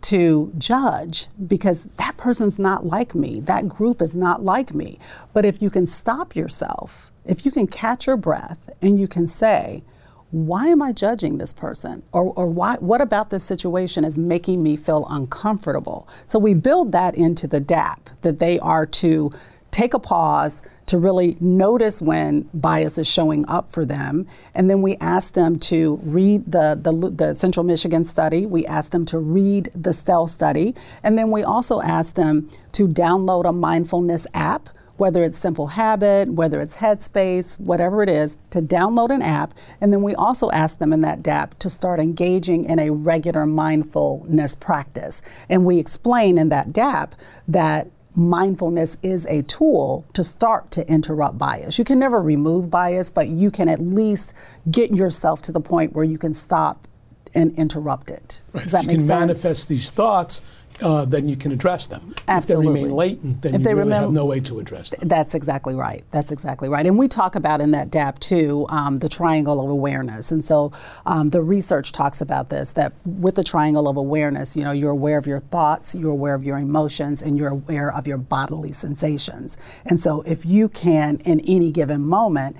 to 0.01 0.51
judge 0.57 1.27
because 1.47 1.83
that 1.97 2.17
person's 2.17 2.57
not 2.57 2.85
like 2.85 3.13
me. 3.13 3.39
That 3.41 3.67
group 3.67 4.01
is 4.01 4.15
not 4.15 4.43
like 4.43 4.73
me. 4.73 4.99
But 5.33 5.45
if 5.45 5.61
you 5.61 5.69
can 5.69 5.85
stop 5.85 6.35
yourself, 6.35 7.11
if 7.25 7.45
you 7.45 7.51
can 7.51 7.67
catch 7.67 8.07
your 8.07 8.17
breath 8.17 8.69
and 8.81 8.99
you 8.99 9.07
can 9.07 9.27
say, 9.27 9.83
why 10.31 10.67
am 10.67 10.81
I 10.81 10.93
judging 10.93 11.37
this 11.37 11.53
person? 11.53 12.03
Or, 12.13 12.33
or 12.35 12.47
why, 12.47 12.77
what 12.79 13.01
about 13.01 13.29
this 13.29 13.43
situation 13.43 14.03
is 14.03 14.17
making 14.17 14.63
me 14.63 14.75
feel 14.77 15.05
uncomfortable? 15.09 16.07
So 16.27 16.39
we 16.39 16.53
build 16.53 16.93
that 16.93 17.15
into 17.15 17.47
the 17.47 17.59
DAP, 17.59 18.09
that 18.21 18.39
they 18.39 18.57
are 18.59 18.85
to 18.85 19.31
take 19.71 19.93
a 19.93 19.99
pause, 19.99 20.63
to 20.87 20.97
really 20.97 21.37
notice 21.39 22.01
when 22.01 22.49
bias 22.53 22.97
is 22.97 23.07
showing 23.07 23.47
up 23.47 23.71
for 23.71 23.85
them. 23.85 24.27
And 24.53 24.69
then 24.69 24.81
we 24.81 24.97
ask 24.97 25.33
them 25.33 25.57
to 25.59 25.99
read 26.03 26.45
the, 26.45 26.77
the, 26.81 26.91
the, 27.09 27.35
Central 27.35 27.63
Michigan 27.63 28.03
study. 28.03 28.45
We 28.45 28.65
ask 28.65 28.91
them 28.91 29.05
to 29.05 29.19
read 29.19 29.69
the 29.73 29.93
SEL 29.93 30.27
study. 30.27 30.75
And 31.03 31.17
then 31.17 31.31
we 31.31 31.43
also 31.43 31.81
ask 31.81 32.15
them 32.15 32.49
to 32.73 32.87
download 32.87 33.45
a 33.47 33.53
mindfulness 33.53 34.27
app 34.33 34.69
whether 35.01 35.23
it's 35.23 35.39
Simple 35.39 35.65
Habit, 35.65 36.31
whether 36.31 36.61
it's 36.61 36.75
Headspace, 36.75 37.59
whatever 37.59 38.03
it 38.03 38.09
is, 38.09 38.37
to 38.51 38.61
download 38.61 39.09
an 39.09 39.23
app. 39.23 39.55
And 39.81 39.91
then 39.91 40.03
we 40.03 40.13
also 40.13 40.51
ask 40.51 40.77
them 40.77 40.93
in 40.93 41.01
that 41.01 41.27
app 41.27 41.57
to 41.57 41.71
start 41.71 41.99
engaging 41.99 42.65
in 42.65 42.77
a 42.77 42.91
regular 42.91 43.47
mindfulness 43.47 44.55
practice. 44.55 45.23
And 45.49 45.65
we 45.65 45.79
explain 45.79 46.37
in 46.37 46.49
that 46.49 46.71
DAP 46.71 47.15
that 47.47 47.87
mindfulness 48.15 48.95
is 49.01 49.25
a 49.25 49.41
tool 49.41 50.05
to 50.13 50.23
start 50.23 50.69
to 50.69 50.87
interrupt 50.87 51.35
bias. 51.35 51.79
You 51.79 51.83
can 51.83 51.97
never 51.97 52.21
remove 52.21 52.69
bias, 52.69 53.09
but 53.09 53.27
you 53.27 53.49
can 53.49 53.69
at 53.69 53.79
least 53.79 54.35
get 54.69 54.91
yourself 54.91 55.41
to 55.41 55.51
the 55.51 55.61
point 55.61 55.93
where 55.93 56.05
you 56.05 56.19
can 56.19 56.35
stop 56.35 56.87
and 57.33 57.57
interrupt 57.57 58.11
it. 58.11 58.43
Right. 58.53 58.63
Does 58.63 58.71
that 58.73 58.81
if 58.83 58.87
make 58.87 58.93
you 58.93 58.99
can 58.99 59.07
sense? 59.07 59.19
manifest 59.19 59.67
these 59.67 59.89
thoughts, 59.89 60.43
uh, 60.81 61.05
then 61.05 61.29
you 61.29 61.35
can 61.35 61.51
address 61.51 61.87
them. 61.87 62.13
Absolutely. 62.27 62.67
If 62.67 62.73
they 62.73 62.81
remain 62.81 62.95
latent, 62.95 63.41
then 63.41 63.55
If 63.55 63.61
you 63.61 63.65
they 63.65 63.73
really 63.73 63.93
have 63.93 64.11
no 64.11 64.25
way 64.25 64.39
to 64.41 64.59
address 64.59 64.89
them. 64.89 65.07
That's 65.07 65.35
exactly 65.35 65.75
right. 65.75 66.03
That's 66.11 66.31
exactly 66.31 66.69
right. 66.69 66.85
And 66.85 66.97
we 66.97 67.07
talk 67.07 67.35
about 67.35 67.61
in 67.61 67.71
that 67.71 67.91
DAP 67.91 68.19
too 68.19 68.65
um, 68.69 68.97
the 68.97 69.09
triangle 69.09 69.63
of 69.63 69.69
awareness. 69.69 70.31
And 70.31 70.43
so 70.43 70.71
um, 71.05 71.29
the 71.29 71.41
research 71.41 71.91
talks 71.91 72.21
about 72.21 72.49
this 72.49 72.73
that 72.73 72.93
with 73.05 73.35
the 73.35 73.43
triangle 73.43 73.87
of 73.87 73.97
awareness, 73.97 74.55
you 74.55 74.63
know, 74.63 74.71
you're 74.71 74.91
aware 74.91 75.17
of 75.17 75.27
your 75.27 75.39
thoughts, 75.39 75.95
you're 75.95 76.11
aware 76.11 76.33
of 76.33 76.43
your 76.43 76.57
emotions, 76.57 77.21
and 77.21 77.37
you're 77.37 77.49
aware 77.49 77.93
of 77.93 78.07
your 78.07 78.17
bodily 78.17 78.71
sensations. 78.71 79.57
And 79.85 79.99
so 79.99 80.21
if 80.23 80.45
you 80.45 80.69
can, 80.69 81.17
in 81.25 81.39
any 81.41 81.71
given 81.71 82.01
moment, 82.01 82.55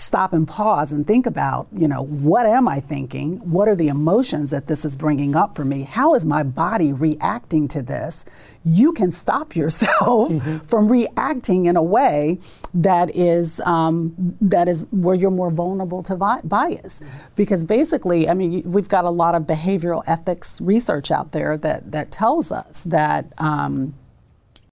stop 0.00 0.32
and 0.32 0.48
pause 0.48 0.92
and 0.92 1.06
think 1.06 1.26
about, 1.26 1.68
you 1.72 1.86
know, 1.86 2.02
what 2.02 2.46
am 2.46 2.66
I 2.66 2.80
thinking? 2.80 3.38
What 3.50 3.68
are 3.68 3.76
the 3.76 3.88
emotions 3.88 4.50
that 4.50 4.66
this 4.66 4.84
is 4.84 4.96
bringing 4.96 5.36
up 5.36 5.54
for 5.54 5.64
me? 5.64 5.82
How 5.82 6.14
is 6.14 6.24
my 6.24 6.42
body 6.42 6.92
reacting 6.92 7.68
to 7.68 7.82
this? 7.82 8.24
You 8.64 8.92
can 8.92 9.12
stop 9.12 9.54
yourself 9.60 10.32
from 10.66 10.90
reacting 10.90 11.66
in 11.66 11.76
a 11.76 11.82
way 11.82 12.38
that 12.74 13.14
is 13.14 13.60
um, 13.60 14.14
that 14.40 14.68
is 14.68 14.86
where 14.90 15.14
you're 15.14 15.30
more 15.30 15.50
vulnerable 15.50 16.02
to 16.04 16.16
vi- 16.16 16.40
bias, 16.44 17.00
because 17.36 17.64
basically, 17.64 18.28
I 18.28 18.34
mean, 18.34 18.62
we've 18.70 18.88
got 18.88 19.04
a 19.04 19.10
lot 19.10 19.34
of 19.34 19.42
behavioral 19.42 20.02
ethics 20.06 20.60
research 20.60 21.10
out 21.10 21.32
there 21.32 21.56
that 21.58 21.92
that 21.92 22.10
tells 22.10 22.50
us 22.50 22.82
that. 22.86 23.32
Um, 23.38 23.94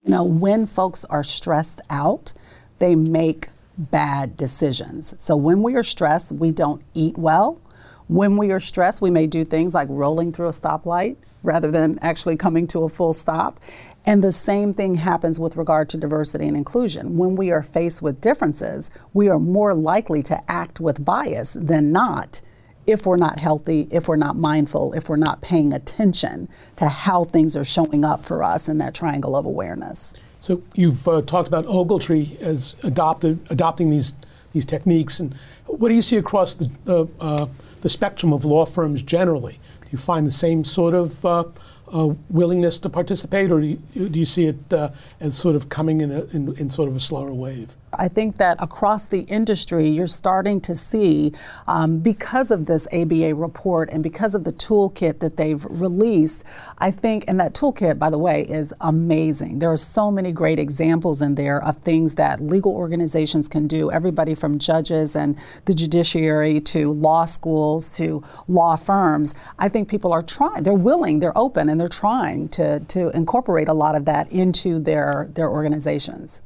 you 0.01 0.11
know, 0.11 0.23
when 0.23 0.65
folks 0.65 1.03
are 1.05 1.25
stressed 1.25 1.81
out, 1.89 2.31
they 2.79 2.95
make 2.95 3.49
bad 3.79 4.37
decisions. 4.37 5.15
So 5.17 5.35
when 5.35 5.63
we 5.63 5.75
are 5.75 5.83
stressed, 5.83 6.31
we 6.31 6.51
don't 6.51 6.81
eat 6.93 7.17
well. 7.17 7.61
When 8.07 8.37
we 8.37 8.51
are 8.51 8.59
stressed, 8.59 9.01
we 9.01 9.11
may 9.11 9.27
do 9.27 9.45
things 9.45 9.73
like 9.73 9.87
rolling 9.89 10.31
through 10.31 10.47
a 10.47 10.51
stoplight 10.51 11.15
rather 11.43 11.71
than 11.71 11.97
actually 12.01 12.35
coming 12.35 12.67
to 12.67 12.83
a 12.83 12.89
full 12.89 13.13
stop. 13.13 13.59
And 14.05 14.23
the 14.23 14.31
same 14.31 14.73
thing 14.73 14.95
happens 14.95 15.39
with 15.39 15.55
regard 15.55 15.89
to 15.89 15.97
diversity 15.97 16.47
and 16.47 16.57
inclusion. 16.57 17.17
When 17.17 17.35
we 17.35 17.51
are 17.51 17.61
faced 17.61 18.01
with 18.01 18.19
differences, 18.19 18.89
we 19.13 19.29
are 19.29 19.39
more 19.39 19.73
likely 19.73 20.21
to 20.23 20.51
act 20.51 20.79
with 20.79 21.05
bias 21.05 21.55
than 21.57 21.91
not 21.91 22.41
if 22.87 23.05
we're 23.05 23.17
not 23.17 23.39
healthy, 23.39 23.87
if 23.91 24.07
we're 24.07 24.15
not 24.15 24.35
mindful, 24.35 24.93
if 24.93 25.09
we're 25.09 25.15
not 25.15 25.41
paying 25.41 25.73
attention 25.73 26.49
to 26.77 26.87
how 26.89 27.23
things 27.23 27.55
are 27.55 27.63
showing 27.63 28.03
up 28.03 28.25
for 28.25 28.43
us 28.43 28.67
in 28.67 28.79
that 28.79 28.95
triangle 28.95 29.35
of 29.35 29.45
awareness. 29.45 30.13
So 30.39 30.61
you've 30.73 31.07
uh, 31.07 31.21
talked 31.21 31.47
about 31.47 31.65
Ogletree 31.65 32.39
as 32.41 32.75
adopted, 32.83 33.39
adopting 33.49 33.89
these 33.89 34.15
these 34.51 34.65
techniques, 34.65 35.19
and 35.19 35.35
what 35.67 35.89
do 35.89 35.95
you 35.95 36.01
see 36.01 36.17
across 36.17 36.55
the 36.55 36.71
uh, 36.87 37.05
uh, 37.19 37.47
the 37.81 37.89
spectrum 37.89 38.33
of 38.33 38.45
law 38.45 38.65
firms 38.65 39.01
generally? 39.03 39.59
Do 39.83 39.89
you 39.91 39.97
find 39.97 40.25
the 40.25 40.31
same 40.31 40.63
sort 40.63 40.93
of 40.93 41.23
uh, 41.25 41.43
uh, 41.93 42.13
willingness 42.29 42.79
to 42.79 42.89
participate, 42.89 43.51
or 43.51 43.61
do 43.61 43.67
you, 43.67 44.09
do 44.09 44.19
you 44.19 44.25
see 44.25 44.45
it 44.45 44.73
uh, 44.73 44.89
as 45.19 45.35
sort 45.35 45.55
of 45.55 45.69
coming 45.69 46.01
in, 46.01 46.11
a, 46.11 46.23
in 46.35 46.57
in 46.57 46.69
sort 46.69 46.89
of 46.89 46.95
a 46.95 46.99
slower 46.99 47.33
wave? 47.33 47.75
I 47.93 48.07
think 48.07 48.37
that 48.37 48.61
across 48.61 49.05
the 49.05 49.21
industry, 49.21 49.87
you're 49.87 50.07
starting 50.07 50.61
to 50.61 50.75
see, 50.75 51.33
um, 51.67 51.99
because 51.99 52.51
of 52.51 52.65
this 52.65 52.87
ABA 52.93 53.33
report 53.33 53.89
and 53.91 54.03
because 54.03 54.35
of 54.35 54.43
the 54.43 54.53
toolkit 54.53 55.19
that 55.19 55.37
they've 55.37 55.65
released, 55.65 56.43
I 56.77 56.91
think, 56.91 57.25
and 57.27 57.39
that 57.39 57.53
toolkit, 57.53 57.97
by 57.97 58.09
the 58.09 58.17
way, 58.17 58.43
is 58.43 58.73
amazing. 58.81 59.59
There 59.59 59.71
are 59.71 59.77
so 59.77 60.11
many 60.11 60.31
great 60.31 60.59
examples 60.59 61.21
in 61.21 61.35
there 61.35 61.63
of 61.63 61.77
things 61.77 62.15
that 62.15 62.41
legal 62.41 62.73
organizations 62.73 63.47
can 63.47 63.67
do, 63.67 63.91
everybody 63.91 64.35
from 64.35 64.59
judges 64.59 65.15
and 65.15 65.37
the 65.65 65.73
judiciary 65.73 66.59
to 66.61 66.93
law 66.93 67.25
schools 67.25 67.89
to 67.97 68.23
law 68.47 68.75
firms. 68.75 69.33
I 69.57 69.67
think 69.67 69.89
people 69.89 70.13
are 70.13 70.23
trying, 70.23 70.63
they're 70.63 70.73
willing, 70.73 71.19
they're 71.19 71.37
open, 71.37 71.69
and 71.69 71.79
they're 71.79 71.87
trying 71.87 72.49
to, 72.49 72.79
to 72.81 73.09
incorporate 73.09 73.67
a 73.67 73.73
lot 73.73 73.95
of 73.95 74.05
that 74.05 74.31
into 74.31 74.79
their, 74.79 75.29
their 75.33 75.49
organizations. 75.49 76.41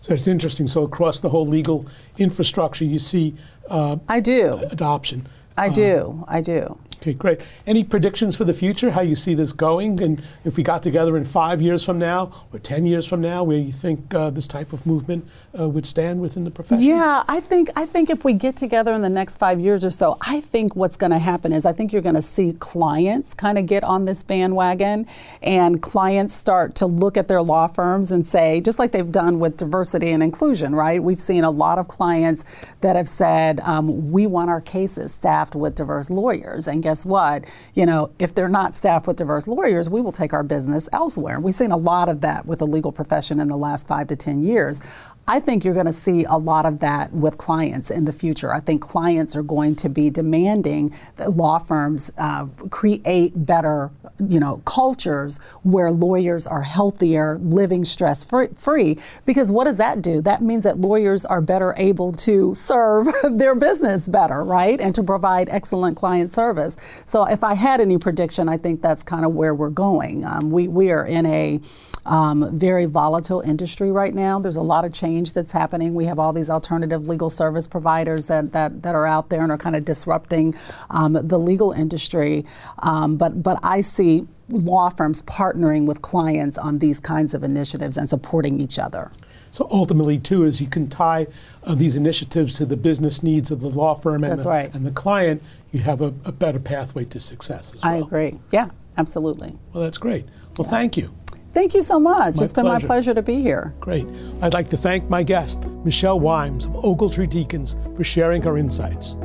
So 0.00 0.14
it's 0.14 0.26
interesting. 0.26 0.66
So 0.66 0.82
across 0.84 1.20
the 1.20 1.28
whole 1.28 1.44
legal 1.44 1.86
infrastructure, 2.18 2.84
you 2.84 2.98
see 2.98 3.34
uh, 3.68 3.96
I 4.08 4.20
do. 4.20 4.58
adoption. 4.70 5.26
I 5.56 5.68
do. 5.68 6.24
I 6.28 6.40
do. 6.40 6.78
Okay, 7.00 7.12
great. 7.12 7.40
Any 7.64 7.84
predictions 7.84 8.36
for 8.36 8.42
the 8.42 8.52
future? 8.52 8.90
How 8.90 9.02
you 9.02 9.14
see 9.14 9.34
this 9.34 9.52
going? 9.52 10.02
And 10.02 10.20
if 10.44 10.56
we 10.56 10.64
got 10.64 10.82
together 10.82 11.16
in 11.16 11.24
five 11.24 11.62
years 11.62 11.84
from 11.84 11.96
now 11.96 12.46
or 12.52 12.58
ten 12.58 12.84
years 12.86 13.06
from 13.06 13.20
now, 13.20 13.44
where 13.44 13.56
you 13.56 13.70
think 13.70 14.12
uh, 14.14 14.30
this 14.30 14.48
type 14.48 14.72
of 14.72 14.84
movement 14.84 15.24
uh, 15.58 15.68
would 15.68 15.86
stand 15.86 16.20
within 16.20 16.42
the 16.42 16.50
profession? 16.50 16.84
Yeah, 16.84 17.22
I 17.28 17.38
think 17.38 17.70
I 17.76 17.86
think 17.86 18.10
if 18.10 18.24
we 18.24 18.32
get 18.32 18.56
together 18.56 18.92
in 18.94 19.02
the 19.02 19.08
next 19.08 19.36
five 19.36 19.60
years 19.60 19.84
or 19.84 19.90
so, 19.90 20.18
I 20.22 20.40
think 20.40 20.74
what's 20.74 20.96
going 20.96 21.12
to 21.12 21.20
happen 21.20 21.52
is 21.52 21.64
I 21.64 21.72
think 21.72 21.92
you're 21.92 22.02
going 22.02 22.16
to 22.16 22.22
see 22.22 22.54
clients 22.54 23.32
kind 23.32 23.58
of 23.58 23.66
get 23.66 23.84
on 23.84 24.04
this 24.04 24.24
bandwagon, 24.24 25.06
and 25.40 25.80
clients 25.80 26.34
start 26.34 26.74
to 26.76 26.86
look 26.86 27.16
at 27.16 27.28
their 27.28 27.42
law 27.42 27.68
firms 27.68 28.10
and 28.10 28.26
say, 28.26 28.60
just 28.60 28.80
like 28.80 28.90
they've 28.90 29.12
done 29.12 29.38
with 29.38 29.56
diversity 29.56 30.10
and 30.10 30.20
inclusion, 30.20 30.74
right? 30.74 31.00
We've 31.00 31.20
seen 31.20 31.44
a 31.44 31.50
lot 31.50 31.78
of 31.78 31.86
clients 31.86 32.44
that 32.80 32.96
have 32.96 33.08
said, 33.08 33.60
um, 33.60 34.10
we 34.10 34.26
want 34.26 34.50
our 34.50 34.60
cases 34.60 35.14
staffed 35.14 35.54
with 35.54 35.76
diverse 35.76 36.10
lawyers, 36.10 36.66
and 36.66 36.82
guess 36.88 37.04
what? 37.04 37.44
You 37.74 37.84
know, 37.84 38.10
if 38.18 38.34
they're 38.34 38.48
not 38.48 38.74
staffed 38.74 39.06
with 39.06 39.18
diverse 39.18 39.46
lawyers, 39.46 39.90
we 39.90 40.00
will 40.00 40.10
take 40.10 40.32
our 40.32 40.42
business 40.42 40.88
elsewhere. 40.94 41.38
We've 41.38 41.54
seen 41.54 41.70
a 41.70 41.76
lot 41.76 42.08
of 42.08 42.22
that 42.22 42.46
with 42.46 42.60
the 42.60 42.66
legal 42.66 42.92
profession 42.92 43.40
in 43.40 43.48
the 43.48 43.58
last 43.58 43.86
five 43.86 44.08
to 44.08 44.16
ten 44.16 44.42
years. 44.42 44.80
I 45.28 45.40
think 45.40 45.62
you're 45.62 45.74
going 45.74 45.84
to 45.84 45.92
see 45.92 46.24
a 46.24 46.36
lot 46.38 46.64
of 46.64 46.78
that 46.78 47.12
with 47.12 47.36
clients 47.36 47.90
in 47.90 48.06
the 48.06 48.12
future. 48.14 48.50
I 48.50 48.60
think 48.60 48.80
clients 48.80 49.36
are 49.36 49.42
going 49.42 49.76
to 49.76 49.90
be 49.90 50.08
demanding 50.08 50.94
that 51.16 51.32
law 51.32 51.58
firms 51.58 52.10
uh, 52.16 52.46
create 52.70 53.32
better, 53.44 53.90
you 54.26 54.40
know, 54.40 54.62
cultures 54.64 55.38
where 55.64 55.90
lawyers 55.90 56.46
are 56.46 56.62
healthier, 56.62 57.36
living 57.42 57.84
stress 57.84 58.24
free. 58.24 58.98
Because 59.26 59.52
what 59.52 59.64
does 59.64 59.76
that 59.76 60.00
do? 60.00 60.22
That 60.22 60.40
means 60.40 60.64
that 60.64 60.78
lawyers 60.78 61.26
are 61.26 61.42
better 61.42 61.74
able 61.76 62.12
to 62.12 62.54
serve 62.54 63.08
their 63.30 63.54
business 63.54 64.08
better, 64.08 64.42
right, 64.42 64.80
and 64.80 64.94
to 64.94 65.02
provide 65.02 65.50
excellent 65.50 65.98
client 65.98 66.32
service. 66.32 66.78
So 67.04 67.26
if 67.26 67.44
I 67.44 67.52
had 67.52 67.82
any 67.82 67.98
prediction, 67.98 68.48
I 68.48 68.56
think 68.56 68.80
that's 68.80 69.02
kind 69.02 69.26
of 69.26 69.34
where 69.34 69.54
we're 69.54 69.68
going. 69.68 70.24
Um, 70.24 70.50
we 70.50 70.68
we 70.68 70.90
are 70.90 71.04
in 71.04 71.26
a 71.26 71.60
um, 72.08 72.58
very 72.58 72.86
volatile 72.86 73.40
industry 73.40 73.92
right 73.92 74.14
now. 74.14 74.40
There's 74.40 74.56
a 74.56 74.62
lot 74.62 74.84
of 74.84 74.92
change 74.92 75.17
that's 75.26 75.52
happening. 75.52 75.94
We 75.94 76.04
have 76.06 76.18
all 76.18 76.32
these 76.32 76.50
alternative 76.50 77.06
legal 77.08 77.30
service 77.30 77.66
providers 77.66 78.26
that, 78.26 78.52
that, 78.52 78.82
that 78.82 78.94
are 78.94 79.06
out 79.06 79.30
there 79.30 79.42
and 79.42 79.52
are 79.52 79.58
kind 79.58 79.76
of 79.76 79.84
disrupting 79.84 80.54
um, 80.90 81.12
the 81.12 81.38
legal 81.38 81.72
industry. 81.72 82.44
Um, 82.80 83.16
but, 83.16 83.42
but 83.42 83.58
I 83.62 83.80
see 83.80 84.26
law 84.48 84.88
firms 84.88 85.22
partnering 85.22 85.86
with 85.86 86.02
clients 86.02 86.56
on 86.56 86.78
these 86.78 87.00
kinds 87.00 87.34
of 87.34 87.42
initiatives 87.42 87.96
and 87.96 88.08
supporting 88.08 88.60
each 88.60 88.78
other. 88.78 89.10
So 89.50 89.68
ultimately, 89.70 90.18
too, 90.18 90.44
is 90.44 90.60
you 90.60 90.66
can 90.66 90.88
tie 90.88 91.26
uh, 91.64 91.74
these 91.74 91.96
initiatives 91.96 92.56
to 92.56 92.66
the 92.66 92.76
business 92.76 93.22
needs 93.22 93.50
of 93.50 93.60
the 93.60 93.68
law 93.68 93.94
firm 93.94 94.22
and, 94.22 94.32
That's 94.32 94.44
the, 94.44 94.50
right. 94.50 94.74
and 94.74 94.86
the 94.86 94.90
client. 94.90 95.42
You 95.72 95.80
have 95.80 96.00
a, 96.00 96.14
a 96.24 96.32
better 96.32 96.58
pathway 96.58 97.04
to 97.06 97.20
success 97.20 97.74
as 97.74 97.82
well. 97.82 97.92
I 97.92 97.96
agree. 97.96 98.38
Yeah, 98.50 98.70
absolutely. 98.96 99.56
Well, 99.72 99.84
that's 99.84 99.98
great. 99.98 100.26
Well, 100.56 100.68
thank 100.68 100.96
you. 100.96 101.10
Thank 101.58 101.74
you 101.74 101.82
so 101.82 101.98
much. 101.98 102.36
My 102.36 102.44
it's 102.44 102.52
been 102.52 102.66
my 102.66 102.74
pleasure. 102.74 102.86
pleasure 102.86 103.14
to 103.14 103.22
be 103.22 103.42
here. 103.42 103.74
Great. 103.80 104.06
I'd 104.42 104.54
like 104.54 104.68
to 104.68 104.76
thank 104.76 105.10
my 105.10 105.24
guest, 105.24 105.64
Michelle 105.84 106.20
Wimes 106.20 106.66
of 106.66 106.84
Ogletree 106.84 107.28
Deakins, 107.28 107.74
for 107.96 108.04
sharing 108.04 108.42
her 108.42 108.58
insights. 108.58 109.16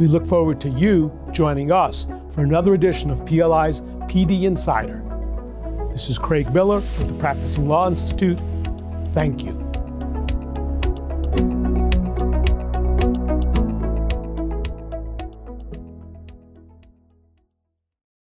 We 0.00 0.08
look 0.08 0.26
forward 0.26 0.60
to 0.62 0.68
you 0.68 1.16
joining 1.30 1.70
us 1.70 2.08
for 2.30 2.42
another 2.42 2.74
edition 2.74 3.10
of 3.10 3.24
PLI's 3.26 3.82
PD 4.10 4.42
Insider. 4.42 5.04
This 5.92 6.10
is 6.10 6.18
Craig 6.18 6.52
Miller 6.52 6.80
with 6.80 7.06
the 7.06 7.14
Practicing 7.14 7.68
Law 7.68 7.86
Institute. 7.86 8.40
Thank 9.12 9.44
you. 9.44 9.65